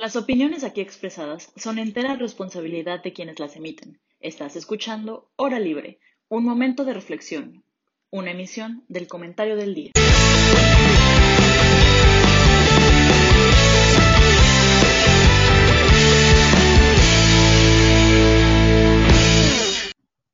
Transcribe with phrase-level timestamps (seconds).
[0.00, 3.98] Las opiniones aquí expresadas son entera responsabilidad de quienes las emiten.
[4.20, 7.64] Estás escuchando Hora Libre, un momento de reflexión,
[8.08, 9.90] una emisión del comentario del día.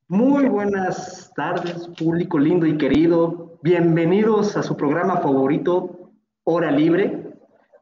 [0.09, 3.59] Muy buenas tardes, público lindo y querido.
[3.63, 6.11] Bienvenidos a su programa favorito,
[6.45, 7.33] Hora Libre,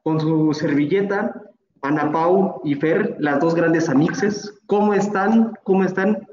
[0.05, 1.49] con su servilleta
[1.83, 4.57] Ana Pau y Fer, las dos grandes amixes.
[4.67, 5.53] ¿Cómo están?
[5.65, 6.27] ¿Cómo están?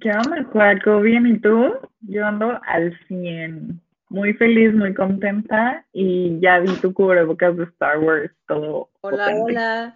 [0.00, 1.00] ¿Qué onda, Cuaco?
[1.00, 1.72] Bien, ¿y tú?
[2.02, 3.80] Yo ando al 100.
[4.10, 8.90] Muy feliz, muy contenta y ya vi tu cubrebocas de Star Wars, todo.
[9.00, 9.94] Hola, hola.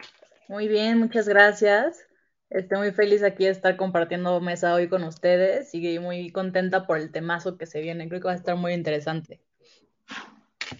[0.49, 2.07] Muy bien, muchas gracias.
[2.49, 6.97] Estoy muy feliz aquí de estar compartiendo mesa hoy con ustedes y muy contenta por
[6.97, 8.09] el temazo que se viene.
[8.09, 9.43] Creo que va a estar muy interesante.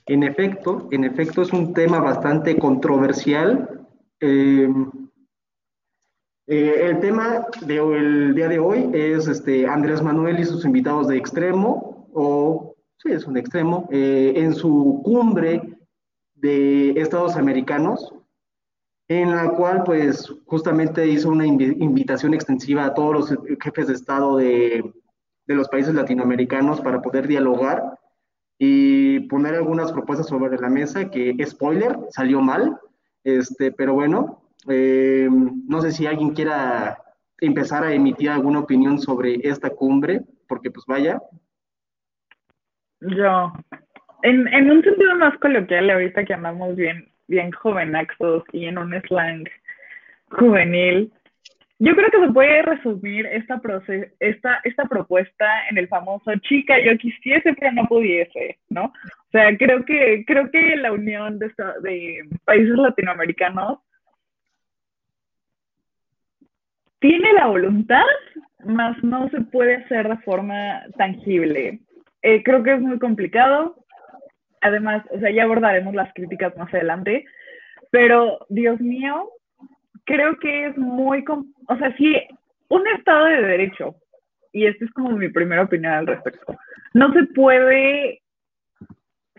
[0.07, 3.87] En efecto, en efecto es un tema bastante controversial.
[4.21, 4.69] Eh,
[6.47, 11.17] eh, el tema del día de hoy es este, Andrés Manuel y sus invitados de
[11.17, 15.79] extremo, o sí, es un extremo, eh, en su cumbre
[16.35, 18.15] de Estados Americanos,
[19.09, 24.37] en la cual pues justamente hizo una invitación extensiva a todos los jefes de Estado
[24.37, 24.93] de,
[25.47, 27.98] de los países latinoamericanos para poder dialogar
[28.59, 32.79] y poner algunas propuestas sobre la mesa que, spoiler, salió mal,
[33.25, 36.99] este, pero bueno, eh, no sé si alguien quiera
[37.41, 41.21] empezar a emitir alguna opinión sobre esta cumbre, porque pues vaya.
[43.01, 43.53] Yo,
[44.23, 48.93] en, en un sentido más coloquial, ahorita que andamos bien, bien jovenaxos y en un
[49.03, 49.45] slang
[50.31, 51.13] juvenil,
[51.81, 53.61] yo creo que se puede resumir esta,
[54.19, 58.85] esta, esta propuesta en el famoso chica, yo quisiese pero no pudiese, ¿no?
[58.87, 63.79] O sea, creo que, creo que la unión de, de países latinoamericanos
[66.99, 68.05] tiene la voluntad,
[68.65, 71.81] mas no se puede hacer de forma tangible.
[72.23, 73.77] Eh, creo que es muy complicado.
[74.61, 77.25] Además, o sea, ya abordaremos las críticas más adelante,
[77.91, 79.31] pero Dios mío,
[80.09, 82.17] creo que es muy, o sea, si
[82.69, 83.95] un Estado de Derecho,
[84.53, 86.57] y esta es como mi primera opinión al respecto,
[86.95, 88.23] no se puede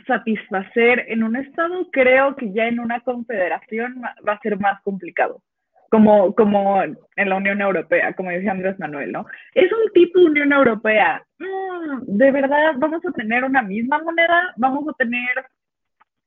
[0.05, 5.41] satisfacer en un Estado, creo que ya en una confederación va a ser más complicado.
[5.89, 9.25] Como, como en la Unión Europea, como decía Andrés Manuel, ¿no?
[9.55, 11.23] Es un tipo de Unión Europea.
[11.39, 15.45] Mm, de verdad, vamos a tener una misma moneda, vamos a tener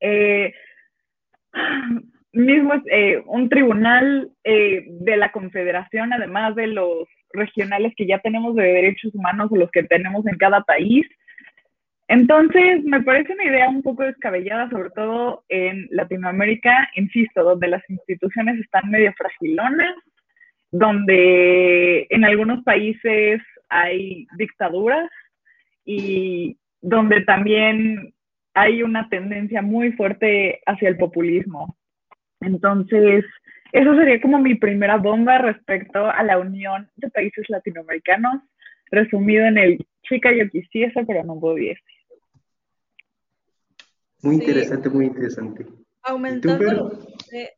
[0.00, 0.52] eh,
[2.32, 8.54] mismo eh, un tribunal eh, de la Confederación, además de los regionales que ya tenemos
[8.54, 11.06] de derechos humanos o los que tenemos en cada país.
[12.08, 17.82] Entonces, me parece una idea un poco descabellada, sobre todo en Latinoamérica, insisto, donde las
[17.88, 19.94] instituciones están medio fragilonas,
[20.70, 25.08] donde en algunos países hay dictaduras
[25.84, 28.12] y donde también
[28.54, 31.76] hay una tendencia muy fuerte hacia el populismo.
[32.42, 33.24] Entonces,
[33.72, 38.42] eso sería como mi primera bomba respecto a la unión de países latinoamericanos,
[38.90, 41.80] resumido en el chica yo quisiese, pero no pudiese.
[44.22, 45.66] Muy interesante, muy interesante.
[46.02, 46.90] Aumentando lo,
[47.30, 47.50] que,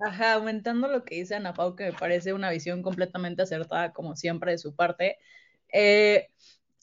[0.00, 4.16] ajá, aumentando lo que dice Ana Pau, que me parece una visión completamente acertada, como
[4.16, 5.16] siempre, de su parte.
[5.72, 6.28] Eh,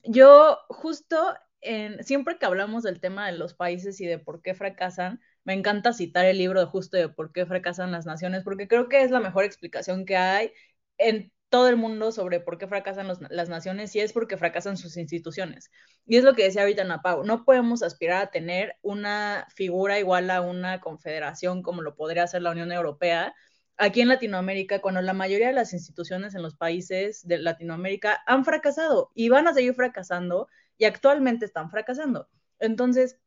[0.04, 1.18] yo justo
[1.62, 5.54] en, siempre que hablamos del tema de los países y de por qué fracasan, me
[5.54, 9.04] encanta citar el libro de justo de por qué fracasan las naciones, porque creo que
[9.04, 10.52] es la mejor explicación que hay
[10.98, 14.98] en todo el mundo sobre por qué fracasan las naciones y es porque fracasan sus
[14.98, 15.72] instituciones.
[16.06, 20.30] Y es lo que decía ahorita Napau, no podemos aspirar a tener una figura igual
[20.32, 23.34] a una confederación como lo podría hacer la Unión Europea
[23.78, 28.46] aquí en Latinoamérica, cuando la mayoría de las instituciones en los países de Latinoamérica han
[28.46, 30.48] fracasado y van a seguir fracasando
[30.78, 32.28] y actualmente están fracasando.
[32.60, 33.20] Entonces,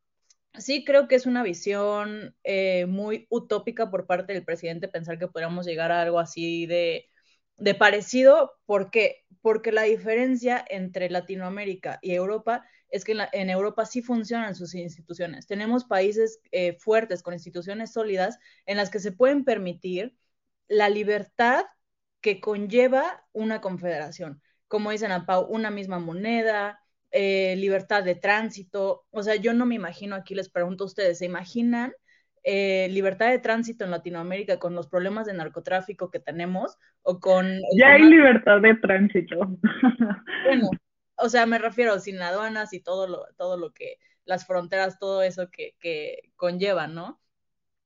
[0.55, 5.29] sí creo que es una visión eh, muy utópica por parte del presidente pensar que
[5.29, 7.09] podríamos llegar a algo así de,
[7.79, 8.53] parecido.
[8.67, 9.25] ¿Por qué?
[9.41, 15.47] Porque la diferencia entre Latinoamérica y Europa es que en, Europa sí funcionan sus instituciones.
[15.47, 20.17] Tenemos países eh, fuertes con instituciones sólidas en las que se pueden permitir
[20.69, 21.65] la libertad
[22.21, 24.43] que conlleva una confederación.
[24.69, 29.07] Como dicen a Pau, una misma moneda, eh, libertad de tránsito.
[29.11, 31.93] O sea, yo no me imagino, aquí les pregunto a ustedes, ¿se imaginan
[32.45, 37.61] eh, libertad de tránsito en Latinoamérica con los problemas de narcotráfico que tenemos o con...
[37.77, 39.37] Ya hay libertad de tránsito.
[40.45, 40.71] Bueno,
[41.17, 45.23] o sea, me refiero sin aduanas y todo lo, todo lo que, las fronteras, todo
[45.23, 47.21] eso que, que conllevan, ¿no?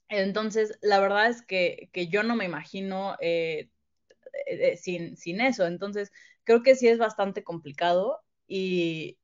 [0.08, 3.70] Entonces, la verdad es que, yo no me imagino eh,
[4.46, 5.66] eh, sin, sin eso.
[5.66, 6.12] Entonces,
[6.44, 9.18] creo que sí es bastante complicado y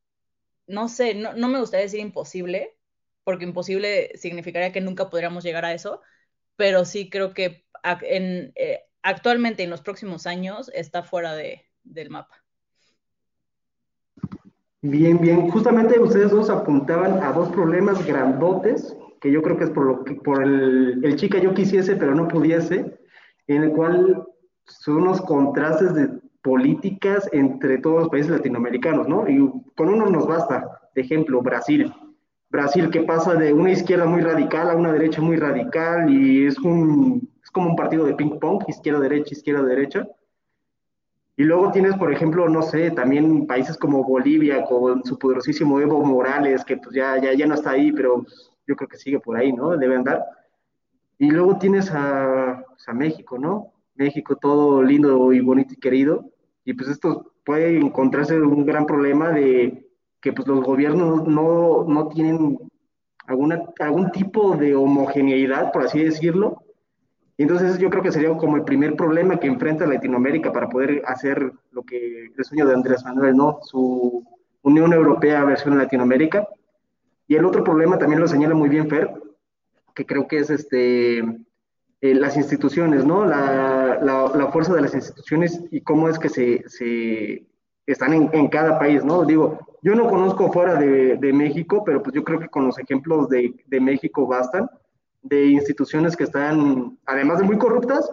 [0.66, 2.76] no sé, no, no me gustaría decir imposible,
[3.24, 6.00] porque imposible significaría que nunca podríamos llegar a eso,
[6.56, 7.64] pero sí creo que
[8.02, 12.42] en, eh, actualmente en los próximos años está fuera de, del mapa.
[14.80, 15.50] Bien, bien.
[15.50, 20.04] Justamente ustedes dos apuntaban a dos problemas grandotes, que yo creo que es por lo
[20.04, 22.98] que, por el, el chica yo quisiese, pero no pudiese,
[23.48, 24.24] en el cual
[24.64, 26.08] son unos contrastes de
[26.42, 29.28] políticas entre todos los países latinoamericanos, ¿no?
[29.28, 29.38] Y
[29.74, 30.80] con uno nos basta.
[30.94, 31.92] De ejemplo, Brasil.
[32.50, 36.58] Brasil que pasa de una izquierda muy radical a una derecha muy radical y es,
[36.58, 40.08] un, es como un partido de ping pong, izquierda-derecha, izquierda-derecha.
[41.36, 46.02] Y luego tienes, por ejemplo, no sé, también países como Bolivia con su poderosísimo Evo
[46.04, 48.24] Morales, que pues ya, ya, ya no está ahí, pero
[48.66, 49.76] yo creo que sigue por ahí, ¿no?
[49.76, 50.24] Debe andar.
[51.18, 53.72] Y luego tienes a, pues, a México, ¿no?
[53.98, 56.30] México todo lindo y bonito y querido.
[56.64, 59.86] Y pues esto puede encontrarse un gran problema de
[60.20, 62.58] que pues los gobiernos no, no tienen
[63.26, 66.62] alguna, algún tipo de homogeneidad, por así decirlo.
[67.36, 71.02] Y entonces yo creo que sería como el primer problema que enfrenta Latinoamérica para poder
[71.06, 73.58] hacer lo que el sueño de Andrés Manuel, ¿no?
[73.62, 74.26] Su
[74.62, 76.48] Unión Europea versión Latinoamérica.
[77.28, 79.12] Y el otro problema también lo señala muy bien Fer,
[79.94, 83.24] que creo que es este, eh, las instituciones, ¿no?
[83.24, 87.46] La, la, fuerza de las instituciones y cómo es que se, se
[87.86, 89.24] están en, en, cada país, ¿no?
[89.24, 92.78] Digo, yo no conozco fuera de, de, México, pero pues yo creo que con los
[92.78, 94.68] ejemplos de, de, México bastan,
[95.22, 98.10] de instituciones que están, además de muy corruptas,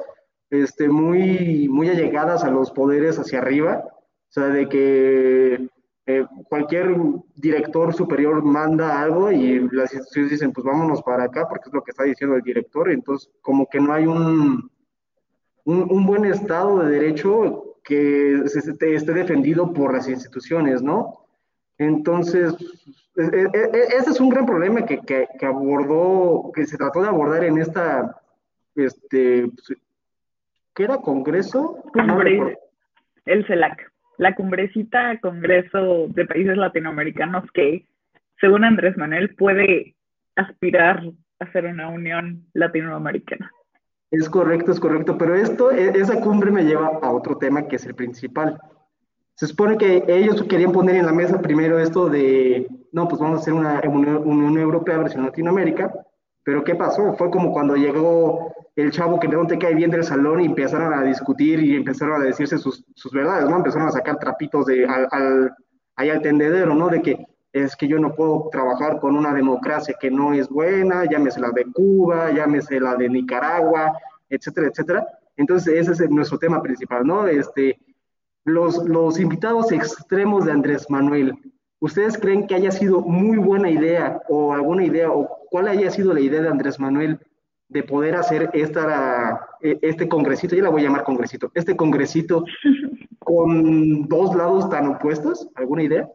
[0.49, 5.69] este, muy, muy allegadas a los poderes hacia arriba, o sea, de que
[6.07, 6.95] eh, cualquier
[7.35, 11.83] director superior manda algo y las instituciones dicen, pues vámonos para acá porque es lo
[11.83, 12.91] que está diciendo el director.
[12.91, 14.69] Entonces, como que no hay un,
[15.65, 21.25] un, buen estado de derecho que esté, esté, defendido por las instituciones, ¿no?
[21.77, 22.55] Entonces,
[23.15, 27.01] e, e, e, ese es un gran problema que, que, que, abordó, que se trató
[27.01, 28.21] de abordar en esta,
[28.75, 29.77] este, pues,
[30.73, 30.97] ¿qué era?
[30.97, 31.83] ¿Congreso?
[33.25, 37.85] el CELAC la cumbrecita Congreso de Países Latinoamericanos que,
[38.39, 39.95] según Andrés Manuel, puede
[40.35, 41.03] aspirar
[41.39, 43.51] a ser una unión latinoamericana.
[44.17, 47.75] Es correcto, es correcto, pero esto, e, esa cumbre me lleva a otro tema que
[47.75, 48.57] es el principal.
[49.35, 53.39] Se supone que ellos querían poner en la mesa primero esto de, no, pues vamos
[53.39, 55.93] a hacer una Unión Europea versión Latinoamérica,
[56.43, 57.13] pero ¿qué pasó?
[57.15, 60.93] Fue como cuando llegó el chavo que no te cae bien del salón y empezaron
[60.93, 63.57] a discutir y empezaron a decirse sus, verdades, ¿no?
[63.57, 65.53] Empezaron a sacar trapitos de, al, al,
[65.97, 66.87] ahí al tendedero, ¿no?
[66.87, 71.05] De que es que yo no puedo trabajar con una democracia que no es buena,
[71.09, 73.93] llámese la de Cuba, llámese la de Nicaragua,
[74.29, 75.07] etcétera, etcétera.
[75.37, 77.25] Entonces, ese es nuestro tema principal, ¿no?
[77.27, 77.79] Este,
[78.43, 81.33] los, los invitados extremos de Andrés Manuel,
[81.79, 86.13] ¿ustedes creen que haya sido muy buena idea o alguna idea o cuál haya sido
[86.13, 87.21] la idea de Andrés Manuel
[87.69, 92.43] de poder hacer esta, e, este congresito, yo la voy a llamar congresito, este congresito
[93.19, 95.47] con dos lados tan opuestos?
[95.55, 96.09] ¿Alguna idea?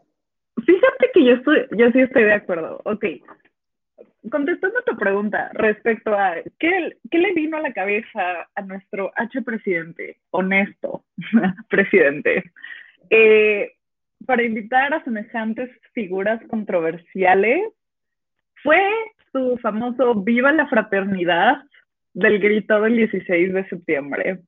[0.67, 2.81] Fíjate que yo, estoy, yo sí estoy de acuerdo.
[2.85, 3.05] Ok.
[4.31, 9.11] Contestando a tu pregunta respecto a qué, qué le vino a la cabeza a nuestro
[9.17, 11.05] H presidente, honesto
[11.71, 12.45] presidente,
[13.09, 13.73] eh,
[14.27, 17.73] para invitar a semejantes figuras controversiales,
[18.63, 18.81] fue
[19.33, 21.63] su famoso Viva la Fraternidad
[22.13, 24.41] del grito del 16 de septiembre,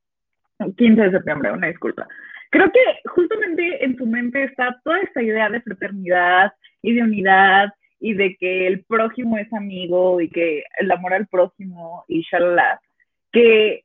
[0.77, 2.07] 15 de septiembre, una disculpa.
[2.53, 7.73] Creo que justamente en su mente está toda esta idea de fraternidad y de unidad
[7.99, 12.79] y de que el prójimo es amigo y que el amor al prójimo y shalala,
[13.33, 13.85] que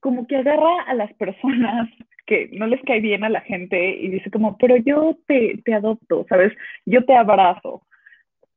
[0.00, 1.90] como que agarra a las personas
[2.26, 5.74] que no les cae bien a la gente y dice como, pero yo te, te
[5.74, 6.52] adopto, ¿sabes?
[6.86, 7.82] Yo te abrazo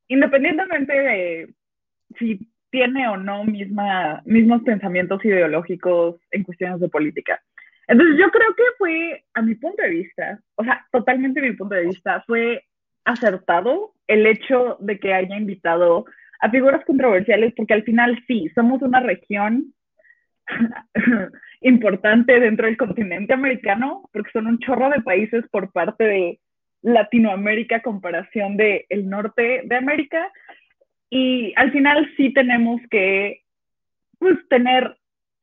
[0.07, 1.53] independientemente de
[2.17, 7.41] si tiene o no misma, mismos pensamientos ideológicos en cuestiones de política.
[7.87, 11.75] Entonces yo creo que fue, a mi punto de vista, o sea, totalmente mi punto
[11.75, 12.63] de vista, fue
[13.03, 16.05] acertado el hecho de que haya invitado
[16.39, 19.73] a figuras controversiales, porque al final sí, somos una región
[21.61, 26.39] importante dentro del continente americano, porque son un chorro de países por parte de
[26.81, 30.31] Latinoamérica comparación de el norte de América.
[31.09, 33.41] Y al final sí tenemos que
[34.19, 34.95] pues, tener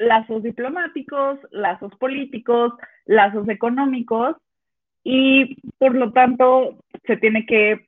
[0.02, 2.72] lazos diplomáticos, lazos políticos,
[3.06, 4.36] lazos económicos
[5.04, 7.86] y por lo tanto se tiene que,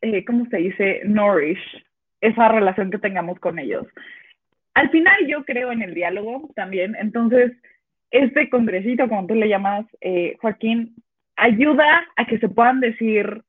[0.00, 1.02] eh, ¿cómo se dice?
[1.04, 1.84] Nourish
[2.20, 3.86] esa relación que tengamos con ellos.
[4.74, 7.52] Al final yo creo en el diálogo también, entonces
[8.10, 10.94] este congresito, como tú le llamas, eh, Joaquín,
[11.36, 13.42] ayuda a que se puedan decir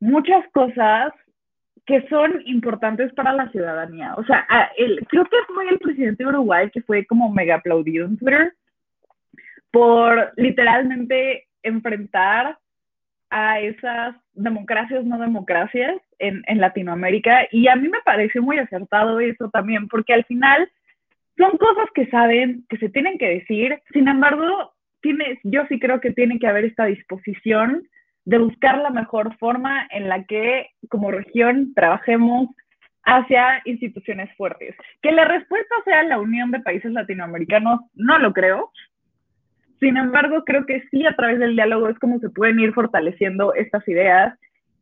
[0.00, 1.12] muchas cosas
[1.88, 4.14] que son importantes para la ciudadanía.
[4.16, 4.46] O sea,
[5.08, 8.52] creo que fue el presidente de Uruguay que fue como mega aplaudido en Twitter
[9.70, 12.58] por literalmente enfrentar
[13.30, 19.20] a esas democracias no democracias en, en, Latinoamérica y a mí me pareció muy acertado
[19.20, 20.70] eso también, porque al final
[21.38, 26.00] son cosas que saben, que se tienen que decir, sin embargo, tiene, yo sí creo
[26.00, 27.88] que tiene que haber esta disposición
[28.28, 32.50] de buscar la mejor forma en la que como región trabajemos
[33.02, 34.76] hacia instituciones fuertes.
[35.00, 38.70] Que la respuesta sea la unión de países latinoamericanos, no lo creo,
[39.80, 43.54] sin embargo, creo que sí, a través del diálogo es como se pueden ir fortaleciendo
[43.54, 44.38] estas ideas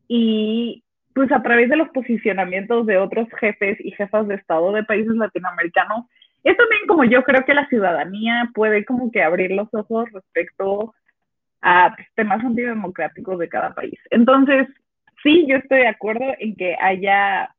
[0.09, 0.83] y
[1.15, 5.15] pues a través de los posicionamientos de otros jefes y jefas de Estado de países
[5.15, 6.05] latinoamericanos,
[6.43, 10.93] es también como yo creo que la ciudadanía puede como que abrir los ojos respecto
[11.61, 13.99] a temas antidemocráticos de cada país.
[14.09, 14.67] Entonces,
[15.23, 17.53] sí, yo estoy de acuerdo en que haya,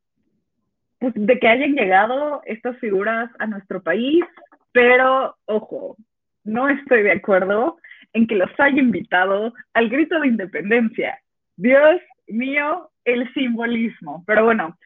[0.99, 4.25] pues de que hayan llegado estas figuras a nuestro país,
[4.73, 5.97] pero ojo,
[6.45, 7.79] no estoy de acuerdo
[8.13, 11.19] en que los haya invitado al grito de independencia.
[11.57, 14.25] Dios mío, el simbolismo.
[14.27, 14.77] Pero bueno,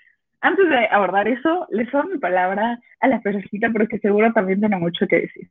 [0.41, 4.77] antes de abordar eso, les doy mi palabra a la persona porque seguro también tiene
[4.77, 5.51] mucho que decir.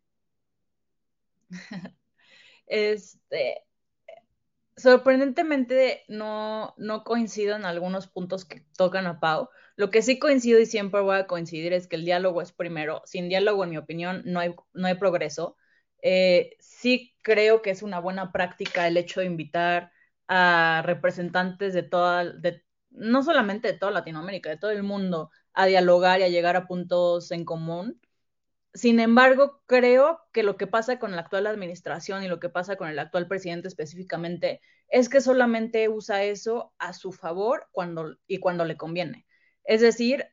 [2.71, 3.65] Este,
[4.77, 9.49] sorprendentemente no, no coincido en algunos puntos que tocan a Pau.
[9.75, 13.01] Lo que sí coincido y siempre voy a coincidir es que el diálogo es primero.
[13.05, 15.57] Sin diálogo, en mi opinión, no hay, no hay progreso.
[16.01, 19.91] Eh, sí creo que es una buena práctica el hecho de invitar
[20.29, 25.65] a representantes de toda, de, no solamente de toda Latinoamérica, de todo el mundo, a
[25.65, 27.99] dialogar y a llegar a puntos en común.
[28.73, 32.77] Sin embargo, creo que lo que pasa con la actual administración y lo que pasa
[32.77, 38.39] con el actual presidente específicamente es que solamente usa eso a su favor cuando y
[38.39, 39.25] cuando le conviene.
[39.65, 40.25] Es decir,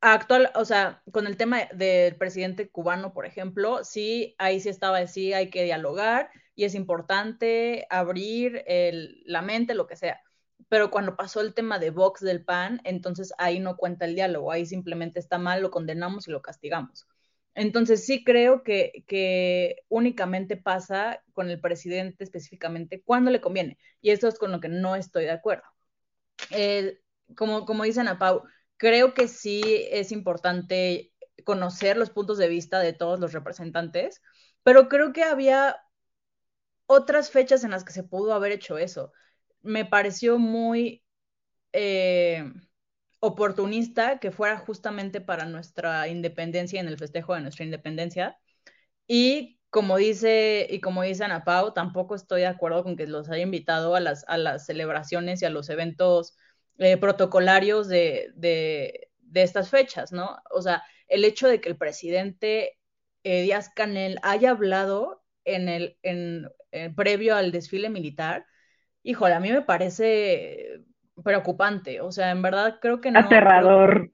[0.00, 5.06] actual, o sea, con el tema del presidente cubano, por ejemplo, sí, ahí sí estaba,
[5.06, 8.64] sí, hay que dialogar y es importante abrir
[9.24, 10.20] la mente, lo que sea.
[10.68, 14.52] Pero cuando pasó el tema de Vox del PAN, entonces ahí no cuenta el diálogo,
[14.52, 17.06] ahí simplemente está mal, lo condenamos y lo castigamos.
[17.58, 23.78] Entonces sí creo que, únicamente pasa con el presidente específicamente cuando le conviene.
[24.00, 25.64] Y eso es con lo que no estoy de acuerdo.
[27.36, 28.44] como, como dice Ana Pau,
[28.76, 29.60] creo que sí
[29.90, 31.12] es importante
[31.44, 34.22] conocer los puntos de vista de todos los representantes,
[34.62, 35.76] pero creo que había
[36.86, 39.12] otras fechas en las que se pudo haber hecho eso.
[39.62, 41.04] Me pareció muy
[41.72, 42.44] eh,
[43.20, 48.38] oportunista que fuera justamente para nuestra independencia en el festejo de nuestra independencia.
[49.06, 53.28] Y como dice, y como dice Ana Pau, tampoco estoy de acuerdo con que los
[53.30, 56.36] haya invitado a las, a las celebraciones y a los eventos
[56.78, 60.38] eh, protocolarios de, de, estas fechas, ¿no?
[60.50, 62.78] O sea, el hecho de que el presidente
[63.24, 68.46] eh, Díaz Canel haya hablado en el, en, eh, previo al desfile militar,
[69.02, 70.84] híjole, a mí me parece
[71.22, 73.20] preocupante, o sea, en verdad creo que no.
[73.20, 74.10] Aterrador.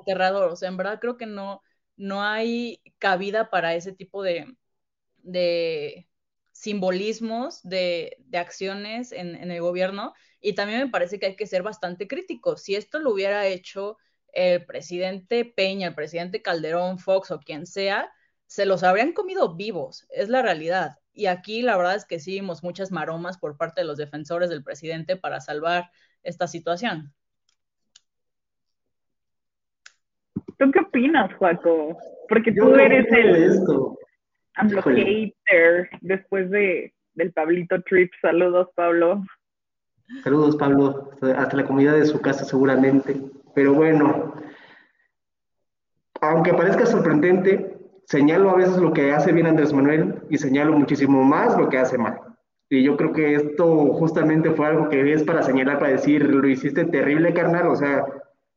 [0.00, 1.62] aterrador, o sea, en verdad creo que no,
[1.96, 4.56] no hay cabida para ese tipo de,
[5.18, 6.08] de
[6.52, 11.46] simbolismos, de, de acciones en, en el gobierno y también me parece que hay que
[11.46, 12.62] ser bastante críticos.
[12.62, 13.98] Si esto lo hubiera hecho
[14.32, 18.12] el presidente Peña, el presidente Calderón, Fox o quien sea,
[18.46, 20.98] se los habrían comido vivos, es la realidad.
[21.12, 24.50] Y aquí la verdad es que sí vimos muchas maromas por parte de los defensores
[24.50, 25.90] del presidente para salvar
[26.24, 27.12] esta situación.
[30.58, 31.98] ¿Tú qué opinas, Juaco?
[32.28, 33.64] Porque tú eres el
[34.56, 38.10] hater después de, del Pablito Trip.
[38.20, 39.22] Saludos, Pablo.
[40.22, 43.20] Saludos, Pablo, hasta la comunidad de su casa seguramente.
[43.54, 44.34] Pero bueno,
[46.20, 51.22] aunque parezca sorprendente, señalo a veces lo que hace bien Andrés Manuel y señalo muchísimo
[51.22, 52.18] más lo que hace mal.
[52.68, 56.48] Y yo creo que esto justamente fue algo que es para señalar, para decir, lo
[56.48, 57.68] hiciste terrible, carnal.
[57.68, 58.04] O sea,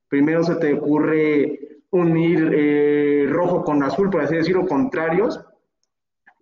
[0.07, 5.43] primero se te ocurre unir eh, rojo con azul, por así decirlo, contrarios.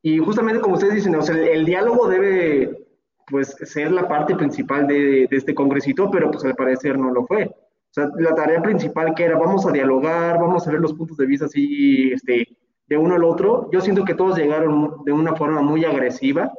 [0.01, 2.86] Y justamente como ustedes dicen, o sea, el diálogo debe
[3.27, 7.25] pues ser la parte principal de, de, este congresito, pero pues al parecer no lo
[7.25, 7.45] fue.
[7.45, 11.17] O sea, la tarea principal que era, vamos a dialogar, vamos a ver los puntos
[11.17, 12.48] de vista así, este,
[12.88, 16.51] de uno al otro, yo siento que todos llegaron de una forma muy agresiva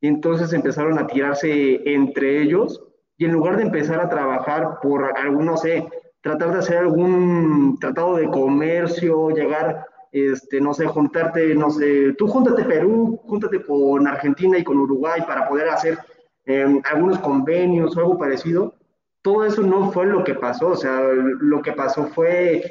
[0.00, 2.82] y entonces empezaron a tirarse entre ellos
[3.16, 5.88] y en lugar de empezar a trabajar por algún, no sé,
[6.20, 12.28] tratar de hacer algún tratado de comercio, llegar, este, no sé, juntarte, no sé, tú
[12.28, 15.98] júntate Perú, júntate con Argentina y con Uruguay para poder hacer
[16.44, 18.74] em, algunos convenios o algo parecido.
[19.22, 22.62] Todo eso no fue lo que pasó, o sea, lo que pasó fue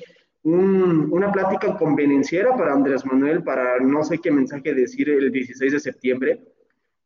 [0.43, 5.79] una plática convenenciera para Andrés Manuel, para no sé qué mensaje decir el 16 de
[5.79, 6.41] septiembre,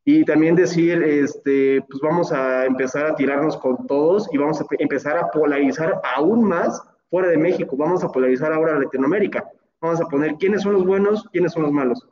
[0.04, 4.66] y también decir, este, pues vamos a empezar a tirarnos con todos y vamos a
[4.78, 9.48] empezar a polarizar aún más fuera de México, vamos a polarizar ahora Latinoamérica,
[9.80, 12.06] vamos a poner quiénes son los buenos, quiénes son los malos.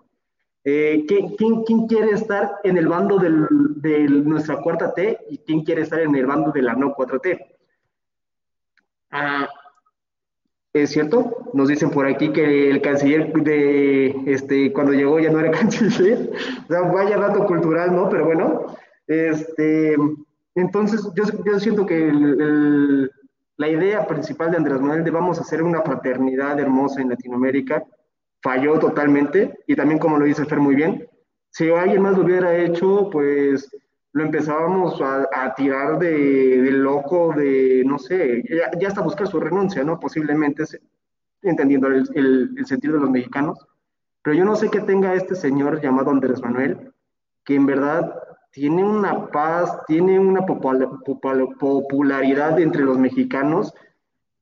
[0.62, 5.82] Eh, ¿quién, quién, quiere estar en el bando de nuestra cuarta T y quién quiere
[5.82, 7.46] estar en el bando de la no 4T?
[9.10, 9.48] Ah,
[10.72, 15.40] es cierto, nos dicen por aquí que el canciller de este cuando llegó ya no
[15.40, 16.30] era canciller,
[16.64, 18.08] o sea, vaya dato cultural, ¿no?
[18.08, 18.66] Pero bueno,
[19.06, 19.96] este,
[20.54, 22.12] entonces yo, yo siento que
[23.56, 27.84] la idea principal de Andrés Manuel de vamos a hacer una fraternidad hermosa en Latinoamérica
[28.42, 31.06] falló totalmente y también como lo dice Fer muy bien,
[31.50, 33.68] si alguien más lo hubiera hecho, pues
[34.12, 40.00] lo empezábamos a, tirar de, loco, de, no sé, ya, hasta buscar su renuncia, ¿no?
[40.00, 40.64] Posiblemente,
[41.42, 43.58] entendiendo el, el, sentido de los mexicanos.
[44.22, 46.92] Pero yo no sé qué tenga este señor llamado Andrés Manuel,
[47.44, 48.14] que en verdad
[48.50, 53.72] tiene una paz, tiene una popularidad entre los mexicanos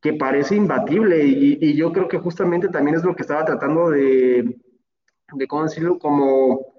[0.01, 3.91] que parece imbatible y, y, yo creo que justamente también es lo que estaba tratando
[3.91, 4.57] de,
[5.33, 5.99] de ¿cómo decirlo?
[5.99, 6.78] Como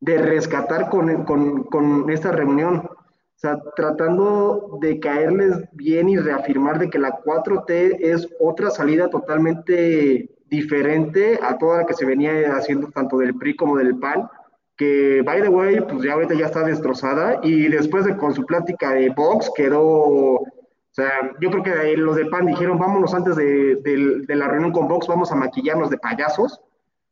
[0.00, 2.88] de rescatar con, con, con, esta reunión.
[2.88, 9.10] O sea, tratando de caerles bien y reafirmar de que la 4T es otra salida
[9.10, 14.28] totalmente diferente a toda la que se venía haciendo tanto del PRI como del PAN,
[14.76, 18.44] que, by the way, pues ya ahorita ya está destrozada y después de con su
[18.46, 20.46] plática de Vox quedó, o
[20.92, 21.10] sea,
[21.40, 25.08] yo creo que los del PAN dijeron, vámonos antes de, de la reunión con Vox,
[25.08, 26.60] vamos a maquillarnos de payasos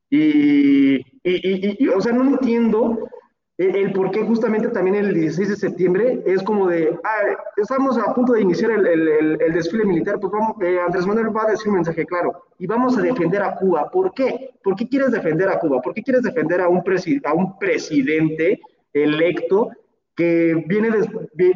[0.09, 3.09] y, y, o sea, no entiendo
[3.57, 8.13] el, por qué justamente también el 16 de septiembre es como de, ah, estamos a
[8.13, 11.51] punto de iniciar el, el, el desfile militar, pues vamos, eh, Andrés Manuel va a
[11.53, 13.91] decir un mensaje claro, y vamos a defender a Cuba.
[13.91, 14.51] ¿Por qué?
[14.63, 15.81] ¿Por qué quieres defender a Cuba?
[15.81, 16.83] ¿Por qué quieres defender a un,
[17.25, 18.61] a un presidente
[18.93, 19.71] electo
[20.17, 20.91] que viene,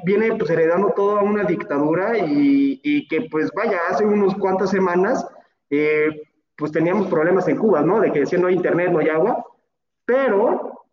[0.05, 5.27] viene pues, heredando toda una dictadura y, y, que pues vaya, hace unos cuantas semanas
[5.71, 6.09] eh,
[6.57, 8.01] pues teníamos problemas en Cuba, ¿no?
[8.01, 9.45] De que decían no hay internet, no hay agua,
[10.09, 10.87] pero,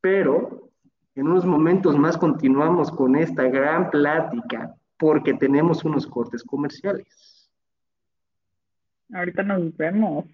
[0.00, 0.72] pero,
[1.14, 7.48] en unos momentos más continuamos con esta gran plática porque tenemos unos cortes comerciales.
[9.12, 10.24] Ahorita nos vemos.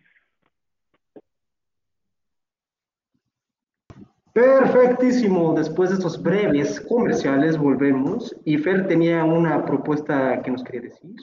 [4.33, 5.53] Perfectísimo.
[5.53, 8.35] Después de estos breves comerciales volvemos.
[8.47, 11.17] Y Fer tenía una propuesta que nos quería decir.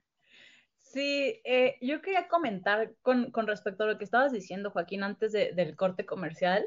[0.97, 5.77] Sí, eh, yo quería comentar con, respecto a lo que estabas diciendo, Joaquín, antes del
[5.77, 6.67] corte comercial,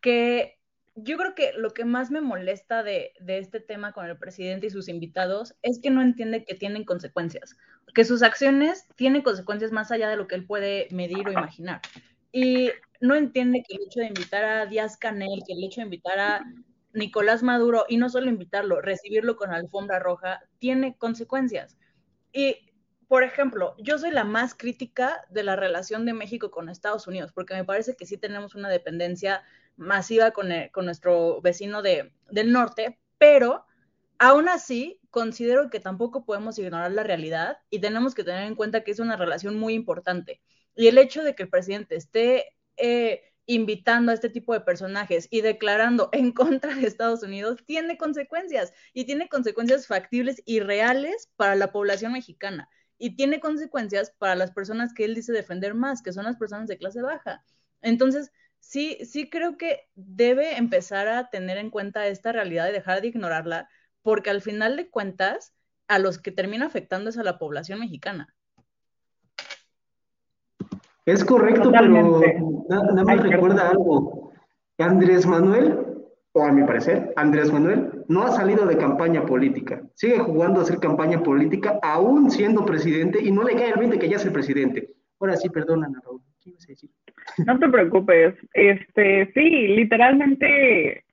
[0.00, 0.58] que
[0.96, 4.70] yo creo que lo que más me molesta de, este tema con el presidente y
[4.70, 7.56] sus invitados es que no entiende que tienen consecuencias,
[7.94, 11.82] que sus acciones tienen consecuencias más allá de lo que él puede medir o imaginar.
[12.32, 15.84] Y no entiende que el hecho de invitar a Díaz Canel, que el hecho de
[15.84, 16.44] invitar a
[16.94, 21.78] Nicolás Maduro, y no solo invitarlo, recibirlo con alfombra roja, tiene consecuencias.
[22.32, 22.56] Y
[23.12, 27.30] por ejemplo, yo soy la más crítica de la relación de México con Estados Unidos,
[27.30, 29.42] porque me parece que sí tenemos una dependencia
[29.76, 30.48] masiva con,
[30.82, 33.66] nuestro vecino del norte, pero
[34.18, 38.82] aún así considero que tampoco podemos ignorar la realidad y tenemos que tener en cuenta
[38.82, 40.40] que es una relación muy importante.
[40.74, 45.28] Y el hecho de que el presidente esté eh, invitando a este tipo de personajes
[45.30, 51.28] y declarando en contra de Estados Unidos tiene consecuencias y tiene consecuencias factibles y reales
[51.36, 52.70] para la población mexicana
[53.02, 56.68] y tiene consecuencias para las personas que él dice defender más, que son las personas
[56.68, 57.42] de clase baja.
[57.80, 63.00] Entonces, sí, sí creo que debe empezar a tener en cuenta esta realidad y dejar
[63.00, 63.68] de ignorarla,
[64.02, 65.52] porque al final de cuentas,
[65.88, 68.36] a los que termina afectando es a la población mexicana.
[71.04, 72.20] Es correcto, pero
[72.68, 74.32] nada, más recuerda algo.
[74.78, 75.91] Andrés Manuel
[76.34, 79.82] o a mi parecer, Andrés Manuel no ha salido de campaña política.
[79.94, 83.98] Sigue jugando a hacer campaña política aún siendo presidente y no le cae el 20
[83.98, 84.88] que ya es el presidente.
[85.20, 86.20] Ahora sí, perdona, Raúl.
[86.42, 86.90] ¿Qué ibas a decir?
[87.46, 88.34] No te preocupes.
[88.54, 91.04] Este, sí, literalmente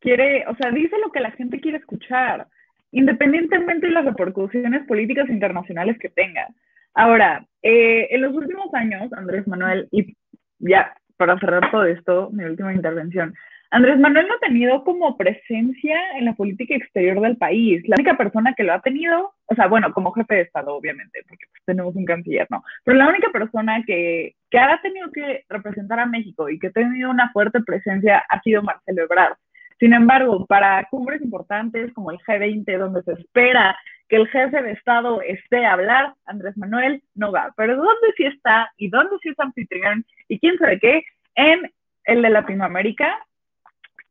[0.00, 2.46] quiere, o sea, dice lo que la gente quiere escuchar,
[2.92, 6.48] independientemente de las repercusiones políticas internacionales que tenga.
[6.94, 10.16] Ahora, eh, en los últimos años, Andrés Manuel, y
[10.58, 13.34] ya para cerrar todo esto, mi última intervención,
[13.72, 17.82] Andrés Manuel no ha tenido como presencia en la política exterior del país.
[17.88, 21.20] La única persona que lo ha tenido, o sea, bueno, como jefe de Estado, obviamente,
[21.26, 22.62] porque pues, tenemos un canciller, ¿no?
[22.84, 26.72] Pero la única persona que, que ha tenido que representar a México y que ha
[26.72, 29.36] tenido una fuerte presencia ha sido Marcelo Ebrard.
[29.80, 33.74] Sin embargo, para cumbres importantes como el G20, donde se espera
[34.10, 37.54] que el jefe de Estado esté a hablar, Andrés Manuel no va.
[37.56, 41.02] Pero ¿dónde sí está y dónde sí es anfitrión y quién sabe qué?
[41.36, 41.72] En
[42.04, 43.18] el de Latinoamérica,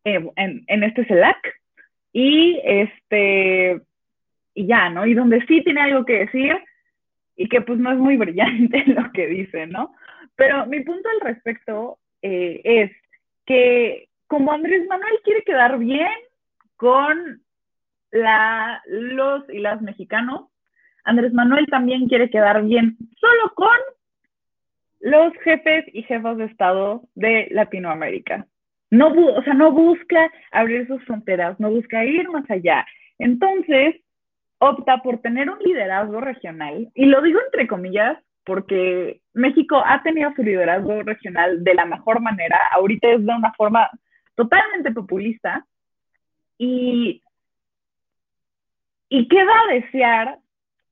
[0.03, 1.37] eh, en, en, este CELAC,
[2.13, 3.81] y este,
[4.53, 5.05] y ya, ¿no?
[5.05, 6.57] Y donde sí tiene algo que decir
[7.35, 9.93] y que pues no es muy brillante lo que dice, ¿no?
[10.35, 12.91] Pero mi punto al respecto eh, es
[13.45, 16.11] que como Andrés Manuel quiere quedar bien
[16.77, 17.41] con
[18.11, 20.49] la, los y las mexicanos,
[21.03, 23.77] Andrés Manuel también quiere quedar bien solo con
[24.99, 28.45] los jefes y jefas de Estado de Latinoamérica.
[28.91, 29.13] No,
[29.71, 32.85] busca abrir sus fronteras, no busca ir más allá.
[33.17, 33.95] Entonces,
[34.59, 40.33] opta por tener un liderazgo regional, y lo digo entre comillas porque México ha tenido
[40.35, 43.89] su liderazgo regional de la mejor manera, ahorita es de una forma
[44.35, 45.65] totalmente populista,
[46.57, 47.21] y
[49.13, 50.39] y queda a desear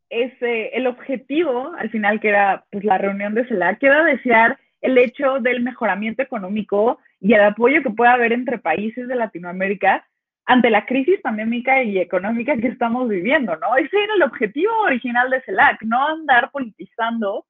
[0.10, 4.60] ese, el objetivo, al final que era pues, la reunión de CELAC, queda a desear
[4.82, 10.06] el hecho del mejoramiento económico y el apoyo que pueda haber entre países de Latinoamérica
[10.46, 13.76] ante la crisis pandémica y económica que estamos viviendo, ¿no?
[13.76, 17.46] Ese era el objetivo original de CELAC, no andar politizando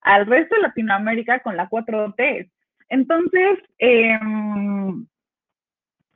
[0.00, 2.50] al resto de Latinoamérica con la 4T.
[2.88, 4.18] Entonces, eh,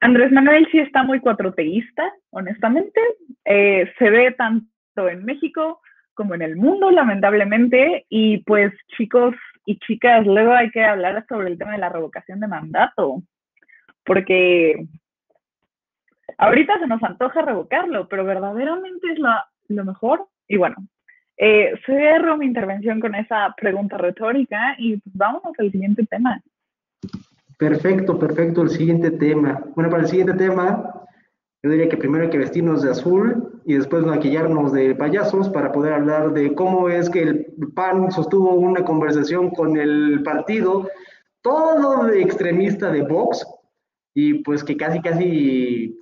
[0.00, 3.00] Andrés Manuel sí está muy cuatroteísta, honestamente.
[3.44, 5.80] Eh, se ve tanto en México
[6.14, 8.06] como en el mundo, lamentablemente.
[8.08, 9.34] Y pues, chicos
[9.66, 13.22] y chicas, luego hay que hablar sobre el tema de la revocación de mandato,
[14.04, 14.86] porque
[16.38, 20.28] ahorita se nos antoja revocarlo, pero verdaderamente es lo, mejor.
[20.46, 20.76] Y bueno,
[21.36, 26.40] eh, cierro mi intervención con esa pregunta retórica y pues vámonos al siguiente tema.
[27.58, 28.62] Perfecto, perfecto.
[28.62, 29.64] El siguiente tema.
[29.74, 30.92] Bueno, para el siguiente tema,
[31.60, 35.72] yo diría que primero hay que vestirnos de azul y después maquillarnos de payasos para
[35.72, 40.88] poder hablar de cómo es que el PAN sostuvo una conversación con el partido,
[41.42, 43.44] todo de extremista de Vox,
[44.14, 45.98] y pues que casi, casi,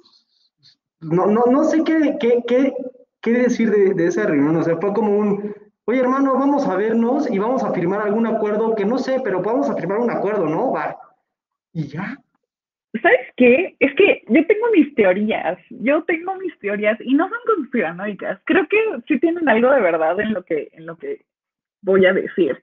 [1.01, 2.75] no, no, no sé qué, qué, qué,
[3.23, 4.57] qué decir de, de esa reunión.
[4.57, 5.55] O sea, fue como un,
[5.87, 9.41] oye hermano, vamos a vernos y vamos a firmar algún acuerdo, que no sé, pero
[9.41, 10.71] vamos a firmar un acuerdo, ¿no?
[10.71, 10.99] Va
[11.73, 12.23] y ya.
[13.03, 13.77] ¿Sabes qué?
[13.81, 18.41] Es que yo tengo mis teorías, yo tengo mis teorías y no son conspiranoicas.
[18.45, 18.79] Creo que
[19.09, 21.25] sí tienen algo de verdad en lo que, en lo que
[21.83, 22.57] voy a decir.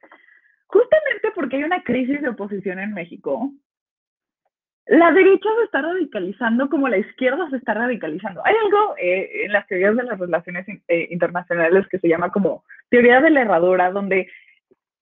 [0.68, 3.52] Justamente porque hay una crisis de oposición en México,
[4.88, 8.42] la derecha se está radicalizando como la izquierda se está radicalizando.
[8.46, 12.64] Hay algo eh, en las teorías de las relaciones eh, internacionales que se llama como
[12.90, 14.30] teoría de la herradura, donde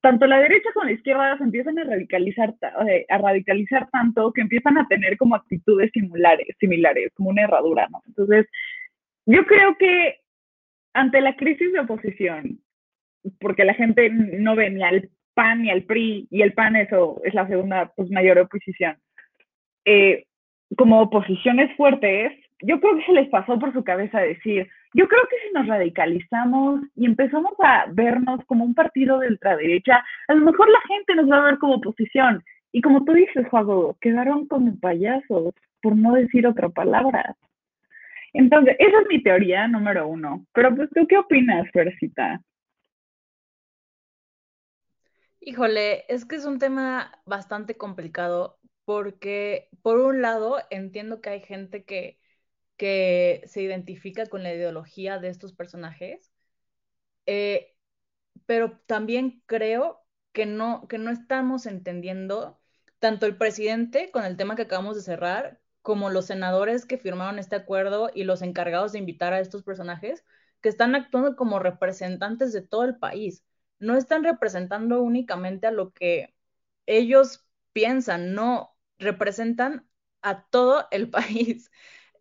[0.01, 5.17] tanto la derecha como la izquierda se empiezan a radicalizar, tanto que empiezan a tener
[5.17, 8.01] como actitudes similares, similares, como una herradura, ¿no?
[8.07, 8.47] Entonces,
[9.25, 10.19] yo creo que
[10.93, 12.59] ante la crisis de oposición,
[13.39, 17.21] porque la gente no ve ni al PAN ni al PRI, y el PAN eso
[17.23, 18.97] es la segunda pues, mayor oposición,
[19.85, 20.25] eh,
[20.77, 22.31] como oposiciones fuertes,
[22.61, 25.67] yo creo que se les pasó por su cabeza decir, yo creo que si nos
[25.67, 31.15] radicalizamos y empezamos a vernos como un partido de ultraderecha, a lo mejor la gente
[31.15, 32.43] nos va a ver como oposición.
[32.71, 37.35] Y como tú dices, Juago, quedaron como payasos, por no decir otra palabra.
[38.33, 40.45] Entonces, esa es mi teoría número uno.
[40.53, 42.41] Pero pues, ¿tú qué opinas, Fersita?
[45.41, 51.41] Híjole, es que es un tema bastante complicado porque, por un lado, entiendo que hay
[51.41, 52.19] gente que
[52.79, 56.31] que se identifica con la ideología de estos personajes,
[57.25, 57.75] eh,
[58.45, 62.59] pero también creo que no, que no estamos entendiendo
[62.99, 67.39] tanto el presidente con el tema que acabamos de cerrar, como los senadores que firmaron
[67.39, 70.25] este acuerdo y los encargados de invitar a estos personajes,
[70.61, 73.45] que están actuando como representantes de todo el país.
[73.79, 76.35] No están representando únicamente a lo que
[76.85, 79.87] ellos piensan, no, representan
[80.21, 81.71] a todo el país.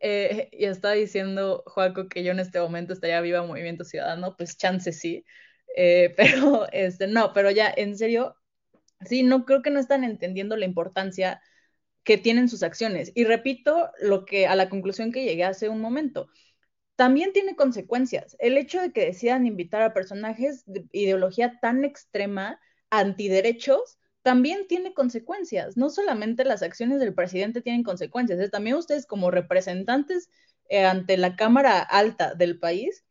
[0.00, 4.56] Eh, y está diciendo Joaco que yo en este momento estaría viva Movimiento Ciudadano, pues
[4.56, 5.24] chance sí,
[5.76, 8.36] eh, pero este, no, pero ya en serio,
[9.02, 11.42] sí, no creo que no están entendiendo la importancia
[12.04, 13.12] que tienen sus acciones.
[13.14, 16.28] Y repito lo que a la conclusión que llegué hace un momento.
[16.96, 18.36] También tiene consecuencias.
[18.40, 23.97] El hecho de que decidan invitar a personajes de ideología tan extrema, antiderechos,
[24.28, 25.78] también tiene consecuencias.
[25.78, 30.28] No solamente las acciones del presidente tienen consecuencias, también ustedes como representantes
[30.68, 33.06] eh, ante la Cámara Alta del país,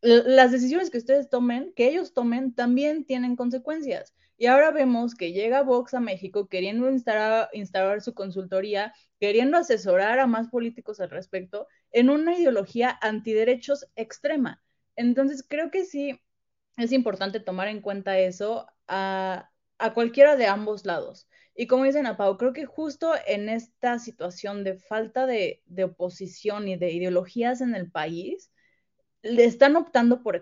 [0.00, 4.14] las decisiones que ustedes tomen, que ellos tomen, también tienen consecuencias.
[4.38, 10.18] Y ahora vemos que llega Vox a México queriendo instalar, instalar su consultoría, queriendo asesorar
[10.18, 14.62] a más políticos al respecto, en una ideología antiderechos extrema.
[14.96, 16.18] Entonces, creo que sí
[16.78, 18.66] es importante tomar en cuenta eso
[19.84, 21.28] a, cualquiera de ambos lados.
[21.54, 26.68] Y como dicen a Pau, creo que justo en esta situación de falta de, oposición
[26.68, 28.50] y de ideologías en el país,
[29.22, 30.40] le están optando por,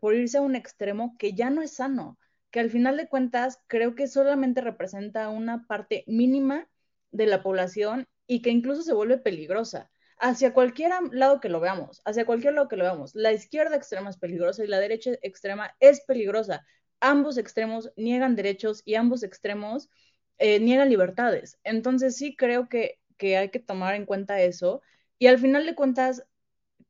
[0.00, 2.18] por, irse a un extremo que ya no es sano,
[2.50, 6.68] que al final de cuentas creo que solamente representa una parte mínima
[7.10, 12.00] de la población y que incluso se vuelve peligrosa hacia cualquier lado que lo veamos,
[12.04, 13.14] hacia cualquier lado que lo veamos.
[13.14, 16.64] La izquierda extrema es peligrosa y la derecha extrema es peligrosa.
[17.02, 19.90] Ambos extremos niegan derechos y ambos extremos
[20.38, 21.58] eh, niegan libertades.
[21.64, 24.80] Entonces sí creo que, que hay que tomar en cuenta eso.
[25.18, 26.26] Y al final de cuentas,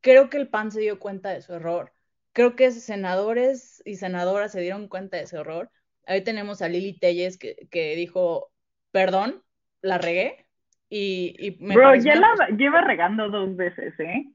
[0.01, 1.93] creo que el PAN se dio cuenta de su error.
[2.33, 5.71] Creo que senadores y senadoras se dieron cuenta de ese error.
[6.07, 8.53] Ahí tenemos a Lili Telles que, que dijo,
[8.93, 9.43] perdón,
[9.81, 10.47] la regué,
[10.95, 14.27] y, Bro, ya la lleva regando dos veces, ¿eh?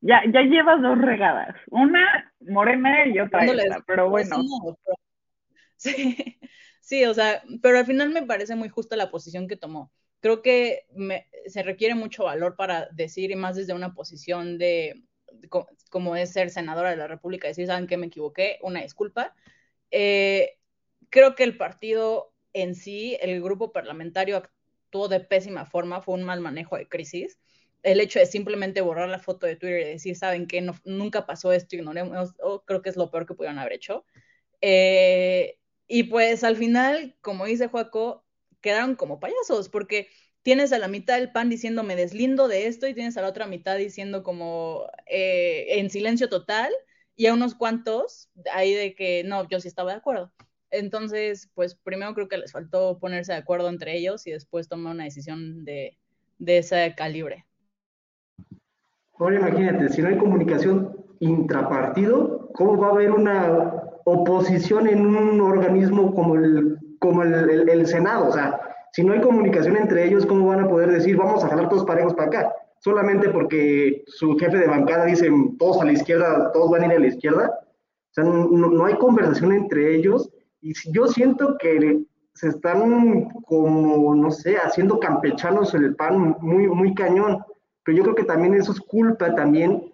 [0.00, 1.54] Ya, ya llevas dos regadas.
[1.68, 4.38] Una morena y otra esta, pero bueno.
[5.80, 5.92] Sí,
[6.80, 9.92] sí, o sea, pero al final me parece muy justa la posición que tomó.
[10.20, 10.86] Creo que
[11.46, 15.02] se requiere mucho valor para decir, y más desde una posición de,
[15.90, 17.96] como es ser senadora de la República, decir, ¿saben qué?
[17.96, 19.34] Me equivoqué, una disculpa.
[19.90, 20.58] Eh,
[21.10, 26.24] creo que el partido en sí, el grupo parlamentario actuó de pésima forma, fue un
[26.24, 27.38] mal manejo de crisis.
[27.82, 30.46] El hecho de simplemente borrar la foto de Twitter y decir, ¿saben?
[30.62, 32.34] No, nunca pasó esto, ignoremos,
[32.66, 34.04] creo que es lo peor que pudieron haber hecho.
[34.60, 35.59] Eh,
[35.92, 38.24] y pues al final, como dice Joaco,
[38.60, 40.06] quedaron como payasos, porque
[40.42, 43.28] tienes a la mitad del pan diciendo me deslindo de esto y tienes a la
[43.28, 46.72] otra mitad diciendo como eh, en silencio total
[47.16, 50.32] y a unos cuantos ahí de que no, yo sí estaba de acuerdo.
[50.70, 54.94] Entonces, pues primero creo que les faltó ponerse de acuerdo entre ellos y después tomar
[54.94, 55.98] una decisión de,
[56.46, 57.46] ese calibre.
[59.18, 65.40] Ahora imagínate, si no hay comunicación intrapartido, ¿cómo va a haber una oposición en un
[65.40, 68.28] organismo como el, como el, Senado?
[68.28, 68.60] O sea,
[68.92, 71.84] si no hay comunicación entre ellos, ¿cómo van a poder decir vamos a jalar todos
[71.84, 72.54] parejos para acá?
[72.78, 76.92] Solamente porque su jefe de bancada dice todos a la izquierda, todos van a ir
[76.92, 77.60] a la izquierda.
[77.62, 84.30] O sea, no hay conversación entre ellos y yo siento que se están como, no
[84.30, 87.44] sé, haciendo campechanos el pan muy, muy cañón.
[87.84, 89.89] Pero yo creo que también eso es culpa también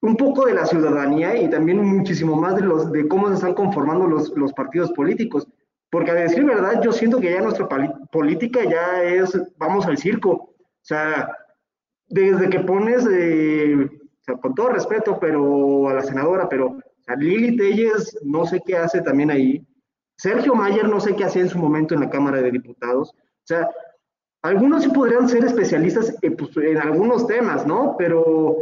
[0.00, 3.54] un poco de la ciudadanía y también muchísimo más de, los, de cómo se están
[3.54, 5.48] conformando los, los partidos políticos.
[5.90, 7.68] Porque a decir verdad, yo siento que ya nuestra
[8.12, 10.30] política ya es, vamos al circo.
[10.30, 11.34] O sea,
[12.08, 17.16] desde que pones, eh, o sea, con todo respeto, pero a la senadora, pero a
[17.16, 19.66] Lili Telles, no sé qué hace también ahí.
[20.16, 23.10] Sergio Mayer, no sé qué hacía en su momento en la Cámara de Diputados.
[23.10, 23.68] O sea,
[24.42, 27.96] algunos sí podrían ser especialistas en, pues, en algunos temas, ¿no?
[27.98, 28.58] Pero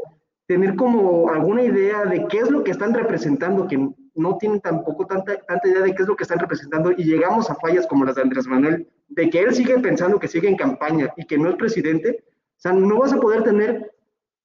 [0.46, 5.06] tener como alguna idea de qué es lo que están representando, que no tienen tampoco
[5.06, 8.04] tanta, tanta idea de qué es lo que están representando y llegamos a fallas como
[8.04, 11.38] las de Andrés Manuel, de que él sigue pensando que sigue en campaña y que
[11.38, 13.92] no es presidente, o sea, no vas a poder tener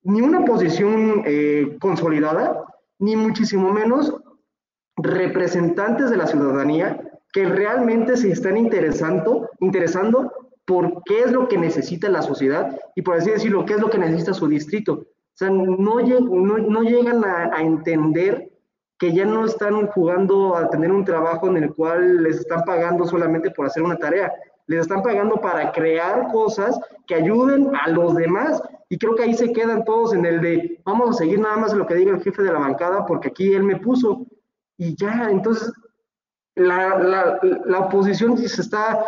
[0.03, 2.65] ni una posición eh, consolidada
[2.99, 4.15] ni muchísimo menos
[4.97, 7.01] representantes de la ciudadanía
[7.33, 10.31] que realmente se están interesando, interesando
[10.65, 13.89] por qué es lo que necesita la sociedad y por así decirlo, qué es lo
[13.89, 15.05] que necesita su distrito.
[15.33, 18.51] O sea, no, no, llegan a, a, entender
[18.99, 23.05] que ya no están jugando a tener un trabajo en el cual les están pagando
[23.05, 24.31] solamente por hacer una tarea,
[24.67, 29.33] les están pagando para crear cosas que ayuden a los demás y creo que ahí
[29.33, 32.21] se quedan todos en el de, vamos a seguir nada más lo que diga el
[32.21, 34.25] jefe de la bancada porque aquí él me puso.
[34.77, 35.71] Y ya, entonces
[36.55, 39.05] la, la, la oposición se está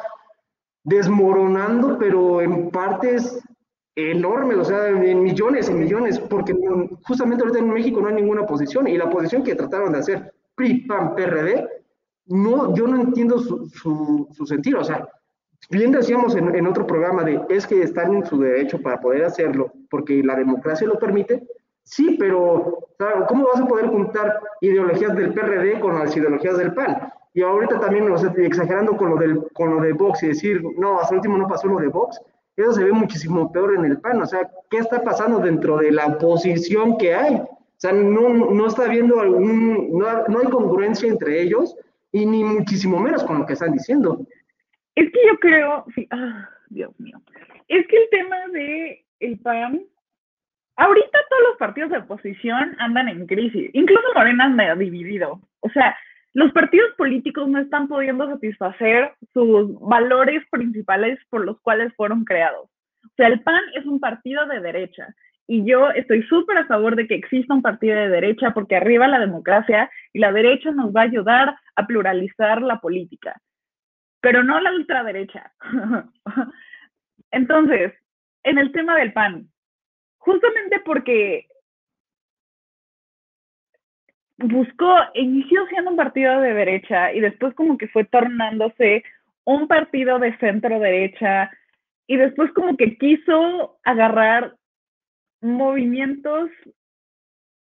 [0.85, 3.43] desmoronando, pero en partes
[3.95, 6.55] enormes, o sea, en millones y millones, porque
[7.03, 10.33] justamente ahorita en México no hay ninguna oposición y la oposición que trataron de hacer
[10.55, 11.67] PRI, PAN, PRD,
[12.27, 15.07] no, yo no entiendo su, su, su sentido, o sea,
[15.69, 19.71] Bien decíamos en, otro programa de es que están en su derecho para poder hacerlo,
[19.89, 21.47] porque la democracia lo permite.
[21.83, 22.89] Sí, pero
[23.27, 27.11] ¿cómo vas a poder juntar ideologías del PRD con las ideologías del PAN?
[27.33, 30.99] Y ahorita también o exagerando con lo, del, con lo de Vox y decir, no,
[30.99, 32.21] hasta último no pasó lo de Vox,
[32.55, 34.21] eso se ve muchísimo peor en el PAN.
[34.21, 37.35] O sea, ¿qué está pasando dentro de la oposición que hay?
[37.35, 41.75] O sea, no, no está habiendo algún, no, no hay congruencia entre ellos
[42.11, 44.25] y ni muchísimo menos con lo que están diciendo.
[44.95, 47.19] Es que yo creo, sí, ah, Dios mío,
[47.67, 49.83] es que el tema de el PAN,
[50.75, 55.41] ahorita todos los partidos de oposición andan en crisis, incluso Morena anda dividido.
[55.61, 55.95] O sea,
[56.33, 62.69] los partidos políticos no están pudiendo satisfacer sus valores principales por los cuales fueron creados.
[63.05, 65.07] O sea, el PAN es un partido de derecha
[65.45, 69.07] y yo estoy súper a favor de que exista un partido de derecha porque arriba
[69.07, 73.39] la democracia y la derecha nos va a ayudar a pluralizar la política,
[74.21, 75.53] pero no la ultraderecha.
[77.31, 77.93] Entonces,
[78.43, 79.49] en el tema del PAN,
[80.17, 81.47] justamente porque
[84.37, 89.03] buscó, inició siendo un partido de derecha y después como que fue tornándose
[89.45, 91.51] un partido de centro derecha
[92.07, 94.55] y después como que quiso agarrar
[95.41, 96.49] movimientos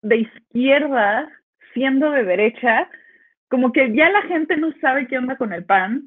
[0.02, 1.30] de izquierda
[1.74, 2.90] siendo de derecha,
[3.50, 6.04] como que ya la gente no sabe qué onda con el PAN,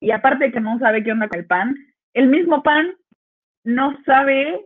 [0.00, 1.76] y aparte de que no sabe qué onda con el PAN,
[2.14, 2.94] el mismo PAN
[3.64, 4.64] no sabe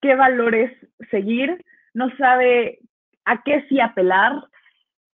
[0.00, 0.72] qué valores
[1.10, 2.80] seguir, no sabe
[3.24, 4.32] a qué sí apelar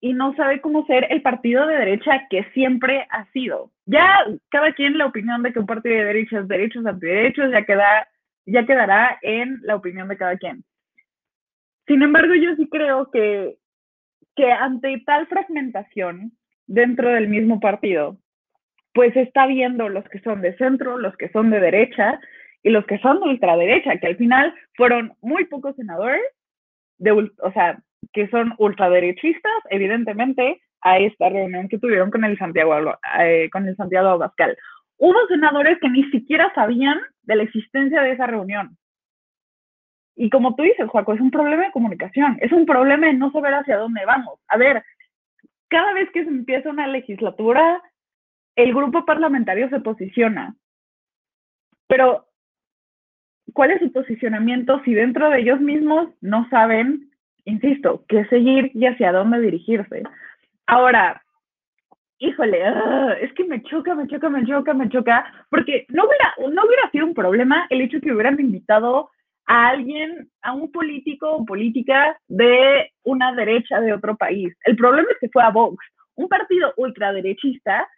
[0.01, 3.71] y no sabe cómo ser el partido de derecha que siempre ha sido.
[3.85, 7.65] Ya cada quien la opinión de que un partido de derecha es derechos, antiderechos, ya,
[7.65, 8.09] queda,
[8.47, 10.65] ya quedará en la opinión de cada quien.
[11.87, 13.59] Sin embargo, yo sí creo que,
[14.37, 16.33] que ante tal fragmentación
[16.67, 18.17] dentro del mismo partido,
[18.95, 22.21] pues está viendo los que son de centro, los que son de derecha
[22.63, 26.23] y los que son de ultraderecha, que al final fueron muy pocos senadores,
[26.99, 27.83] de, o sea,
[28.13, 32.75] que son ultraderechistas, evidentemente, a esta reunión que tuvieron con el Santiago,
[33.21, 34.57] eh, con el Santiago Abascal.
[34.97, 38.77] Hubo senadores que ni siquiera sabían de la existencia de esa reunión.
[40.17, 43.31] Y como tú dices, Juaco, es un problema de comunicación, es un problema de no
[43.33, 44.39] saber hacia dónde vamos.
[44.49, 44.83] A ver,
[45.69, 47.83] cada vez que se empieza una legislatura,
[48.57, 50.57] el grupo parlamentario se posiciona.
[51.87, 52.27] Pero,
[53.55, 57.10] ¿cuál es su posicionamiento si dentro de ellos mismos no saben,
[57.51, 60.03] insisto, qué seguir y hacia dónde dirigirse?
[60.67, 61.23] Ahora,
[62.19, 66.55] híjole, ah, es que me choca, me choca, me choca, me choca, porque no hubiera,
[66.55, 69.11] no hubiera sido un problema el hecho que hubieran invitado
[69.47, 74.55] a alguien, a un político o política de una derecha de otro país.
[74.65, 75.85] El problema es que fue a Vox,
[76.15, 77.89] un partido ultraderechista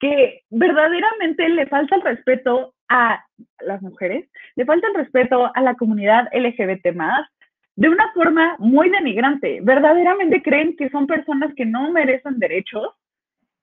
[0.00, 3.22] que verdaderamente le falta el respeto a
[3.60, 7.28] las mujeres, le falta el respeto a la comunidad LGBT más,
[7.76, 9.60] de una forma muy denigrante.
[9.62, 12.88] Verdaderamente creen que son personas que no merecen derechos,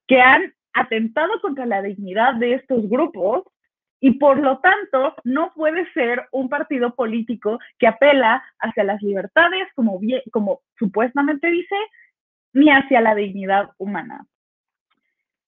[0.07, 3.43] que han atentado contra la dignidad de estos grupos
[3.99, 9.67] y por lo tanto no puede ser un partido político que apela hacia las libertades,
[9.75, 9.99] como,
[10.31, 11.75] como supuestamente dice,
[12.53, 14.25] ni hacia la dignidad humana.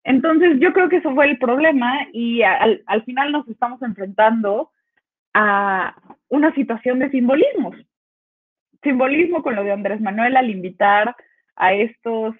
[0.03, 4.71] Entonces yo creo que eso fue el problema y al, al final nos estamos enfrentando
[5.33, 5.95] a
[6.27, 7.75] una situación de simbolismos.
[8.83, 11.15] Simbolismo con lo de Andrés Manuel al invitar
[11.55, 12.35] a estos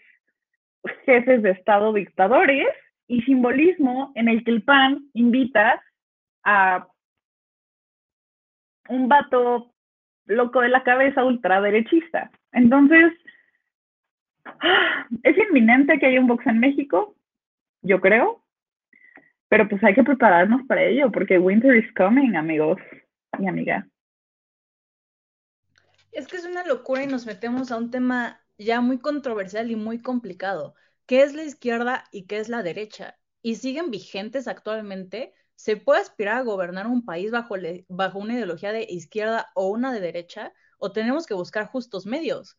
[1.05, 2.67] jefes de Estado dictadores
[3.07, 5.83] y simbolismo en el que el PAN invita
[6.43, 6.87] a
[8.89, 9.73] un vato
[10.25, 12.31] loco de la cabeza ultraderechista.
[12.51, 13.13] Entonces,
[15.23, 17.15] es inminente que haya un box en México,
[17.81, 18.43] yo creo,
[19.49, 22.79] pero pues hay que prepararnos para ello, porque winter is coming, amigos
[23.37, 23.85] y amiga.
[26.11, 29.75] Es que es una locura y nos metemos a un tema ya muy controversial y
[29.75, 30.75] muy complicado.
[31.05, 33.17] ¿Qué es la izquierda y qué es la derecha?
[33.41, 37.53] Y siguen vigentes actualmente ¿Se puede aspirar a gobernar un país bajo,
[38.17, 40.53] una ideología de izquierda o una de derecha?
[40.79, 42.57] ¿O tenemos que buscar justos medios?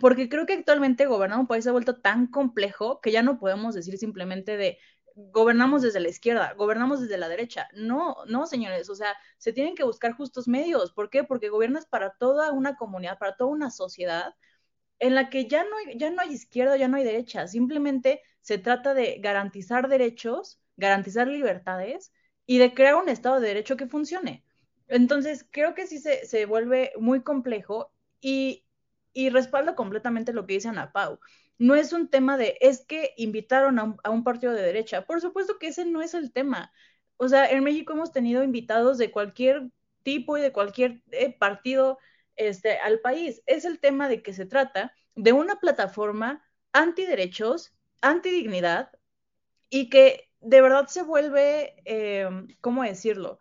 [0.00, 3.38] Porque creo que actualmente gobernar un país se ha vuelto tan complejo que ya no
[3.38, 4.78] podemos decir simplemente de
[5.16, 7.68] gobernamos desde la izquierda, gobernamos desde la derecha.
[7.74, 10.92] No, no, señores, o sea, se tienen que buscar justos medios.
[10.92, 11.24] ¿Por qué?
[11.24, 14.34] Porque gobiernas para toda una comunidad, para toda una sociedad
[14.98, 17.48] en la que ya no, ya no hay izquierda, ya no hay derecha.
[17.48, 22.12] Simplemente se trata de garantizar derechos, garantizar libertades
[22.46, 24.44] y de crear un Estado de Derecho que funcione.
[24.88, 28.64] Entonces, creo que sí se, vuelve muy complejo y,
[29.12, 31.18] y respaldo completamente lo que dice Ana Pau.
[31.58, 35.06] No es un tema de, es que invitaron a un, partido de derecha.
[35.06, 36.72] Por supuesto que ese no es el tema.
[37.16, 39.70] O sea, en México hemos tenido invitados de cualquier
[40.02, 41.98] tipo y de cualquier eh, partido
[42.36, 43.42] este, al país.
[43.46, 46.42] Es el tema de que se trata de una plataforma
[46.72, 48.90] antiderechos, antidignidad
[49.70, 52.28] y que de verdad se vuelve, eh,
[52.60, 53.38] ¿cómo decirlo?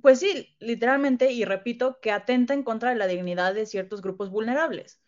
[0.00, 4.30] Pues sí, literalmente, y repito, que atenta en contra de la dignidad de ciertos grupos
[4.30, 5.00] vulnerables.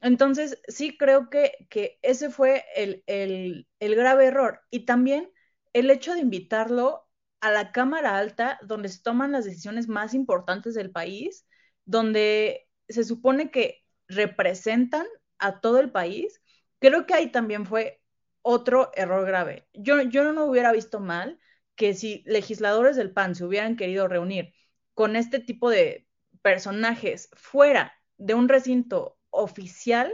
[0.00, 3.66] Entonces, sí creo que, que ese fue el, el,
[3.96, 4.60] grave error.
[4.70, 5.30] Y también
[5.72, 7.08] el hecho de invitarlo
[7.40, 11.46] a la Cámara Alta, donde se toman las decisiones más importantes del país,
[11.86, 15.06] donde se supone que representan
[15.38, 16.42] a todo el país,
[16.80, 18.02] creo que ahí también fue
[18.42, 19.68] otro error grave.
[19.72, 21.40] Yo, yo no hubiera visto mal
[21.76, 24.54] que si legisladores del PAN se hubieran querido reunir
[24.94, 26.06] con este tipo de
[26.42, 30.12] personajes fuera de un recinto oficial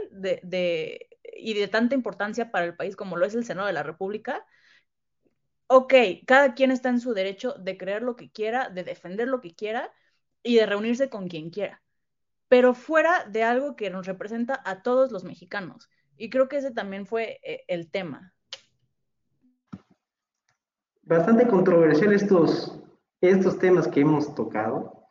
[1.37, 4.45] y de tanta importancia para el país como lo es el Senado de la República,
[5.67, 5.93] ok,
[6.25, 9.55] cada quien está en su derecho de creer lo que quiera, de defender lo que
[9.55, 9.93] quiera
[10.43, 11.81] y de reunirse con quien quiera,
[12.49, 15.89] pero fuera de algo que nos representa a todos los mexicanos.
[16.17, 18.33] Y creo que ese también fue eh, el tema.
[21.03, 22.79] Bastante controversial estos,
[23.21, 25.07] estos temas que hemos tocado.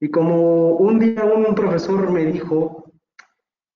[0.00, 2.92] Y como un día un profesor me dijo,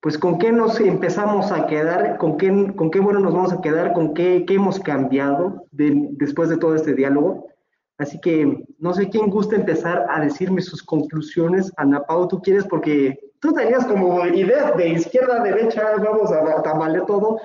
[0.00, 3.60] pues con qué nos empezamos a quedar, con qué, con qué bueno nos vamos a
[3.60, 7.46] quedar, con qué, qué hemos cambiado después de todo este diálogo.
[7.98, 11.72] Así que no sé quién gusta empezar a decirme sus conclusiones.
[11.76, 16.62] Ana Pau, tú quieres, porque tú tenías como ideas de izquierda a derecha, vamos a
[16.62, 17.38] tamale todo.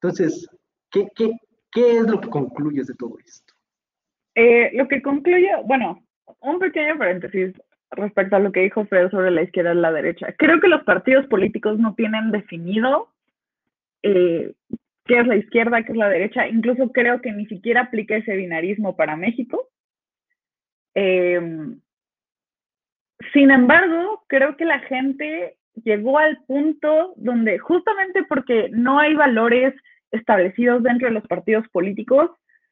[0.00, 0.48] Entonces,
[0.90, 1.32] ¿qué, qué,
[1.70, 3.49] qué es lo que concluyes de todo esto?
[4.34, 6.02] Eh, lo que concluye, bueno,
[6.40, 7.52] un pequeño paréntesis
[7.90, 10.32] respecto a lo que dijo Fred sobre la izquierda y la derecha.
[10.38, 13.08] Creo que los partidos políticos no tienen definido
[14.02, 14.52] eh,
[15.04, 16.46] qué es la izquierda, qué es la derecha.
[16.46, 19.68] Incluso creo que ni siquiera aplica ese binarismo para México.
[20.94, 21.80] Em,
[23.32, 29.74] sin embargo, creo que la gente llegó al punto donde justamente porque no hay valores
[30.10, 32.30] establecidos dentro de los partidos políticos,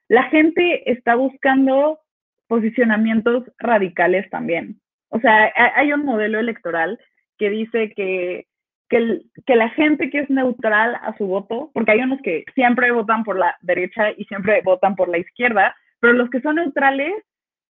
[0.09, 2.01] la gente está buscando
[2.47, 4.81] posicionamientos radicales también.
[5.11, 6.99] O sea, hay un modelo electoral
[7.39, 8.47] que dice que,
[8.89, 12.91] que, que, la gente que es neutral a su voto, porque hay unos que siempre
[12.91, 17.13] votan por la derecha y siempre votan por la izquierda, pero los que son neutrales,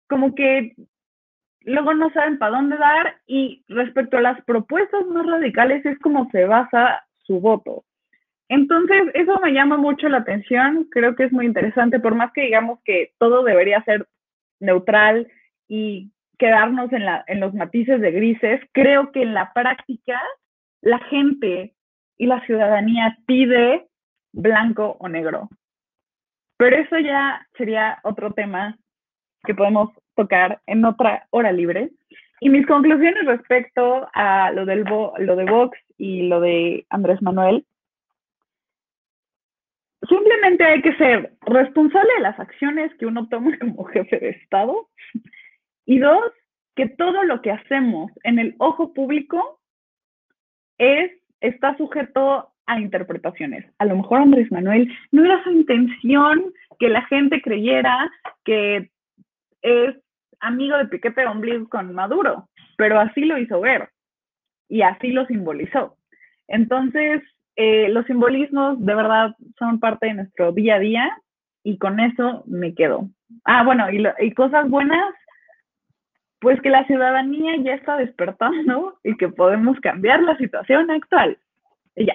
[0.08, 0.74] como que
[1.64, 6.30] luego no saben para dónde dar y respecto a las propuestas más radicales es como
[6.32, 7.84] se basa su voto.
[8.52, 12.42] Entonces, eso me llama mucho la atención, creo que es muy interesante, por más que
[12.42, 14.10] digamos que todo debería ser
[14.60, 15.32] neutral
[15.70, 20.22] y quedarnos en, la, en los matices de grises, creo que en la práctica
[20.82, 21.76] la gente
[22.18, 23.88] y la ciudadanía pide
[24.34, 25.48] blanco o negro.
[26.58, 28.78] Pero eso ya sería otro tema
[29.46, 31.92] que podemos tocar en otra hora libre.
[32.42, 37.66] Y mis conclusiones respecto a lo, del lo de Vox y lo de Andrés Manuel
[40.08, 44.90] simplemente hay que ser responsable de las acciones que uno toma como jefe de Estado.
[45.86, 46.32] Y dos,
[46.76, 49.60] que todo lo que hacemos en el ojo público
[50.78, 53.66] es, está sujeto a interpretaciones.
[53.80, 58.10] A lo mejor Andrés Manuel no era su intención que la gente creyera
[58.46, 58.90] que
[59.62, 59.96] es
[60.40, 62.48] amigo de Piquete Ombligo con Maduro,
[62.78, 63.90] pero así lo hizo ver
[64.70, 65.98] y así lo simbolizó.
[66.48, 67.22] Entonces,
[67.56, 71.22] eh, los simbolismos de verdad son parte de nuestro día a día
[71.64, 73.10] y con eso me quedo.
[73.44, 75.14] Ah, bueno, y, cosas buenas,
[76.40, 81.38] pues que la ciudadanía ya está despertando y que podemos cambiar la situación actual.
[81.96, 82.14] Y ya.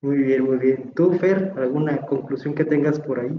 [0.00, 0.92] Muy bien, muy bien.
[0.94, 3.30] ¿Tú, Fer, alguna conclusión que tengas por ahí?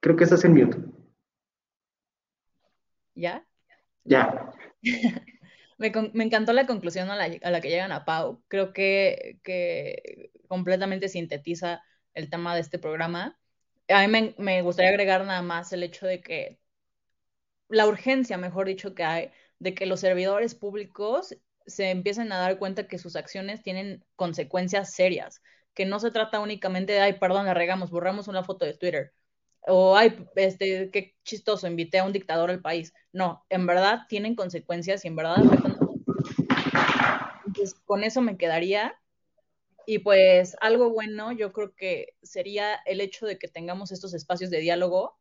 [0.00, 0.78] Creo que estás en mute.
[3.14, 3.44] ¿Ya?
[4.04, 4.52] Ya.
[6.12, 8.42] Me, encantó la conclusión a la, que llegan a Pau.
[8.48, 11.82] Creo que, que, completamente sintetiza
[12.14, 13.38] el tema de este programa.
[13.88, 16.60] A mí me, gustaría agregar nada más el hecho de que
[17.68, 22.58] la urgencia, mejor dicho, que hay de que los servidores públicos se empiecen a dar
[22.58, 25.42] cuenta que sus acciones tienen consecuencias serias,
[25.74, 29.12] que no se trata únicamente de, ay, perdón, la regamos, borramos una foto de Twitter,
[29.66, 32.92] o ay, este, qué chistoso, invité a un dictador al país.
[33.12, 35.71] No, en verdad tienen consecuencias y en verdad afectan.
[37.62, 38.98] Entonces, con eso me quedaría.
[39.86, 44.50] Y pues algo bueno, yo creo que sería el hecho de que tengamos estos espacios
[44.50, 45.16] de diálogo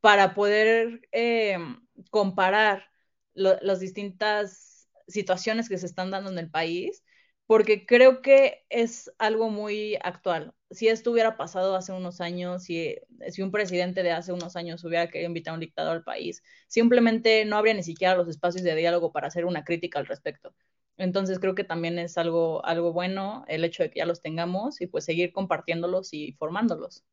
[0.00, 1.58] para poder eh,
[2.10, 2.90] comparar
[3.34, 7.02] las distintas situaciones que se están dando en el país
[7.46, 10.54] porque creo que es algo muy actual.
[10.70, 12.96] Si esto hubiera pasado hace unos años, si,
[13.28, 16.42] si un presidente de hace unos años hubiera querido invitar a un dictador al país,
[16.68, 20.54] simplemente no habría ni siquiera los espacios de diálogo para hacer una crítica al respecto.
[20.96, 24.80] Entonces creo que también es algo, algo bueno el hecho de que ya los tengamos
[24.80, 27.04] y pues seguir compartiéndolos y formándolos.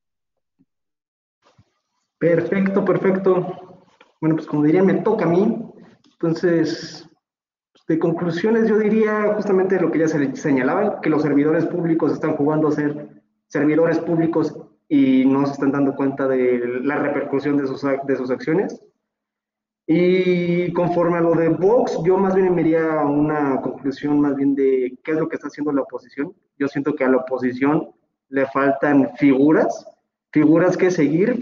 [2.18, 3.86] Perfecto, perfecto.
[4.20, 5.58] Bueno, pues como diría, me toca a mí.
[6.14, 7.10] Entonces,
[7.88, 12.36] de conclusiones yo diría justamente lo que ya se señalaba, que los servidores públicos están
[12.36, 14.56] jugando a ser servidores públicos
[14.88, 18.84] y no se están dando cuenta de la repercusión de sus, de sus acciones.
[19.92, 24.36] Y conforme a lo de Vox, yo más bien me iría a una conclusión más
[24.36, 26.32] bien de qué es lo que está haciendo la oposición.
[26.60, 27.90] Yo siento que a la oposición
[28.28, 29.88] le faltan figuras,
[30.32, 31.40] figuras que seguir,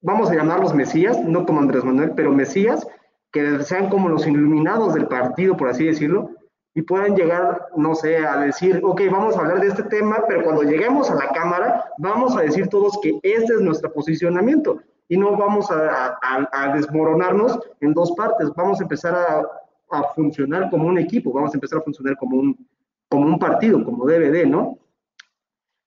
[0.00, 2.86] vamos a llamarlos mesías, no como Andrés Manuel, pero mesías,
[3.32, 6.30] que sean como los iluminados del partido, por así decirlo,
[6.72, 10.42] y puedan llegar, no sé, a decir, ok, vamos a hablar de este tema, pero
[10.42, 15.16] cuando lleguemos a la Cámara, vamos a decir todos que este es nuestro posicionamiento y
[15.16, 20.86] no vamos a, a, desmoronarnos en dos partes, vamos a empezar a, a, funcionar como
[20.86, 22.68] un equipo, vamos a empezar a funcionar como un,
[23.08, 24.78] como un partido, como DVD, ¿no?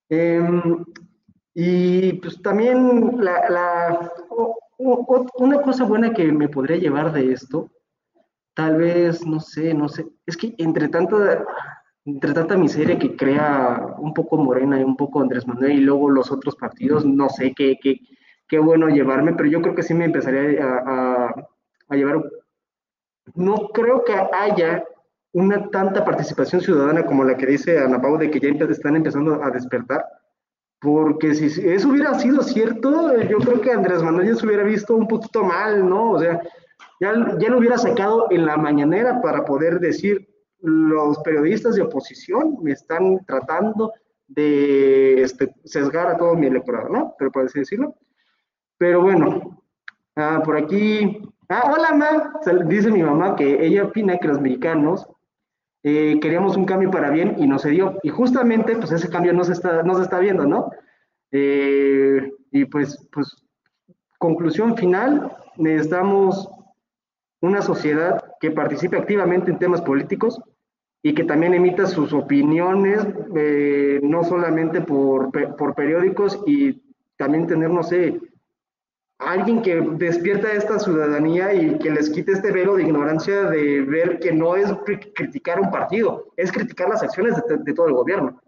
[0.10, 0.84] Em,
[1.54, 4.12] y pues también la,
[4.78, 7.70] una cosa buena que me podría llevar de esto,
[8.56, 11.46] tal vez, no sé, no sé, es que entre tanta,
[12.06, 16.10] entre tanta miseria que crea un poco Morena y un poco Andrés Manuel y luego
[16.10, 18.00] los otros partidos, no sé qué, qué,
[18.52, 21.34] qué bueno llevarme, pero yo creo que sí me empezaría a,
[21.88, 22.22] a, llevar.
[23.34, 24.84] No creo que haya
[25.32, 29.42] una tanta participación ciudadana como la que dice Ana Pau de que ya están empezando
[29.42, 30.06] a despertar,
[30.82, 34.98] porque si eso hubiera sido cierto, yo creo que Andrés Manuel ya se hubiera visto
[34.98, 36.12] un poquito mal, ¿no?
[36.12, 36.42] O sea,
[37.00, 40.28] ya, ya lo hubiera sacado en la mañanera para poder decir,
[40.60, 43.94] los periodistas de oposición me están tratando
[44.28, 47.16] de este, sesgar a todo mi electorado, ¿no?
[47.18, 47.96] Pero por así decirlo.
[48.82, 49.62] Pero bueno,
[50.16, 51.22] ah, por aquí.
[51.50, 52.64] Ah, hola, ma.
[52.66, 55.08] Dice mi mamá que ella opina que los mexicanos
[55.84, 58.00] eh, queríamos un cambio para bien y no se dio.
[58.02, 60.72] Y justamente, pues ese cambio no se está, no se está viendo, ¿no?
[61.32, 63.36] Eh, y pues, pues,
[64.18, 66.50] conclusión final, necesitamos
[67.40, 70.42] una sociedad que participe activamente en temas políticos
[71.04, 73.06] y que también emita sus opiniones,
[73.36, 76.82] eh, no solamente por, por periódicos y
[77.16, 78.20] también tener, no sé,
[79.22, 84.20] alguien que despierta esta ciudadanía y que les quite este velo de ignorancia de ver
[84.20, 84.74] que no es
[85.16, 88.42] criticar un partido, es criticar las acciones de, todo el gobierno.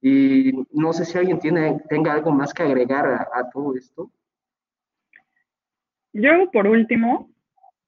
[0.00, 4.10] Y no sé si alguien tiene, tenga algo más que agregar a, todo esto.
[6.12, 7.30] Yo, por último,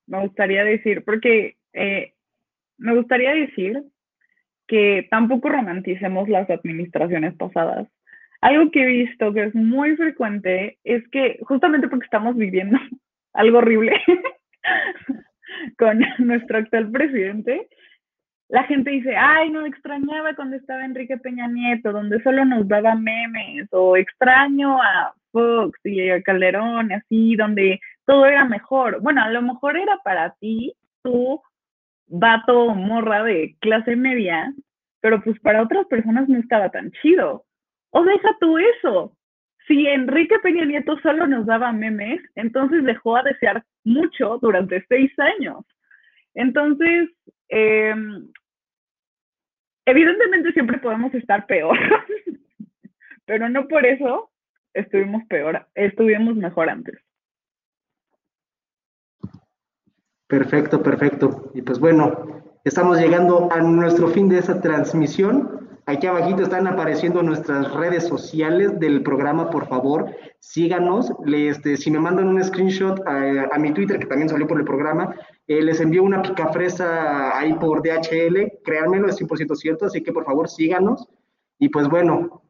[0.07, 2.15] me gustaría decir, porque eh,
[2.79, 3.85] me gustaría decir
[4.67, 7.89] que tampoco romanticemos las administraciones pasadas.
[8.41, 12.79] Algo que he visto que es muy frecuente es que justamente porque estamos viviendo
[13.35, 14.01] algo horrible
[15.79, 17.69] con nuestro actual presidente,
[18.51, 22.97] la gente dice, ay, no extrañaba cuando estaba Enrique Peña Nieto, donde solo nos daba
[22.97, 29.01] memes, o extraño a Fox y a Calderón, así, donde todo era mejor.
[29.03, 31.41] Bueno, a lo mejor era para ti, tú,
[32.09, 34.53] vato morra de clase media,
[35.01, 37.45] pero pues para otras personas no estaba tan chido.
[37.91, 39.17] O deja tú eso.
[39.67, 45.13] Si Enrique Peña Nieto solo nos daba memes, entonces dejó a desear mucho durante seis
[45.19, 45.65] años.
[46.35, 47.11] Entonces,
[47.49, 48.29] em,
[49.85, 51.77] evidentemente siempre podemos estar peor,
[53.27, 54.31] pero no por eso
[54.75, 56.99] estuvimos peor, estuvimos mejor antes.
[60.27, 61.51] Perfecto, perfecto.
[61.55, 65.70] Y pues bueno, estamos llegando a nuestro fin de esa transmisión.
[65.91, 71.13] Aquí abajito están apareciendo nuestras redes sociales del programa, por favor, síganos.
[71.27, 75.17] este, si me mandan un screenshot a, mi Twitter, que también salió por el programa,
[75.49, 80.25] eh, les envío una picafresa ahí por DHL, créanmelo, es 100% cierto, así que por
[80.25, 81.09] favor síganos.
[81.59, 82.45] Y pues bueno,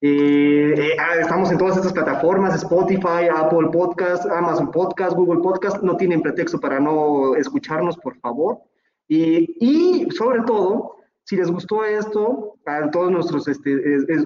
[0.00, 5.80] eh, eh, ah, estamos en todas estas plataformas, Spotify, Apple Podcast, Amazon Podcast, Google Podcast,
[5.80, 8.58] no tienen pretexto para no escucharnos, por favor.
[9.06, 10.99] Y, y sobre todo,
[11.30, 13.70] si les gustó esto, a todos nuestros este,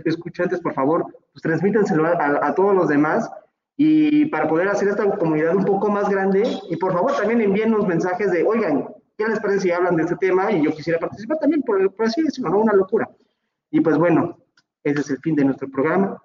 [0.06, 3.30] escuchantes, por favor, pues transmítenselo a, todos los demás
[3.76, 6.44] y para poder hacer esta comunidad un poco más grande.
[6.70, 8.88] Y por favor, también envíennos mensajes de, oigan,
[9.18, 10.50] ¿qué les parece si hablan de este tema?
[10.50, 12.60] Y yo quisiera participar también, por, por así decirlo, ¿no?
[12.60, 13.06] Una locura.
[13.70, 14.38] Y pues bueno,
[14.82, 16.22] ese es el fin de nuestro programa.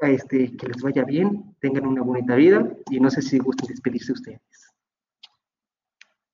[0.00, 4.12] Este, que les vaya bien, tengan una bonita vida y no sé si gusten despedirse
[4.12, 4.72] ustedes.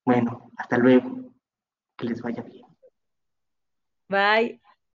[0.05, 1.33] Bueno, hasta luego.
[1.97, 2.68] Que les vaya bien.
[4.09, 4.59] Bye.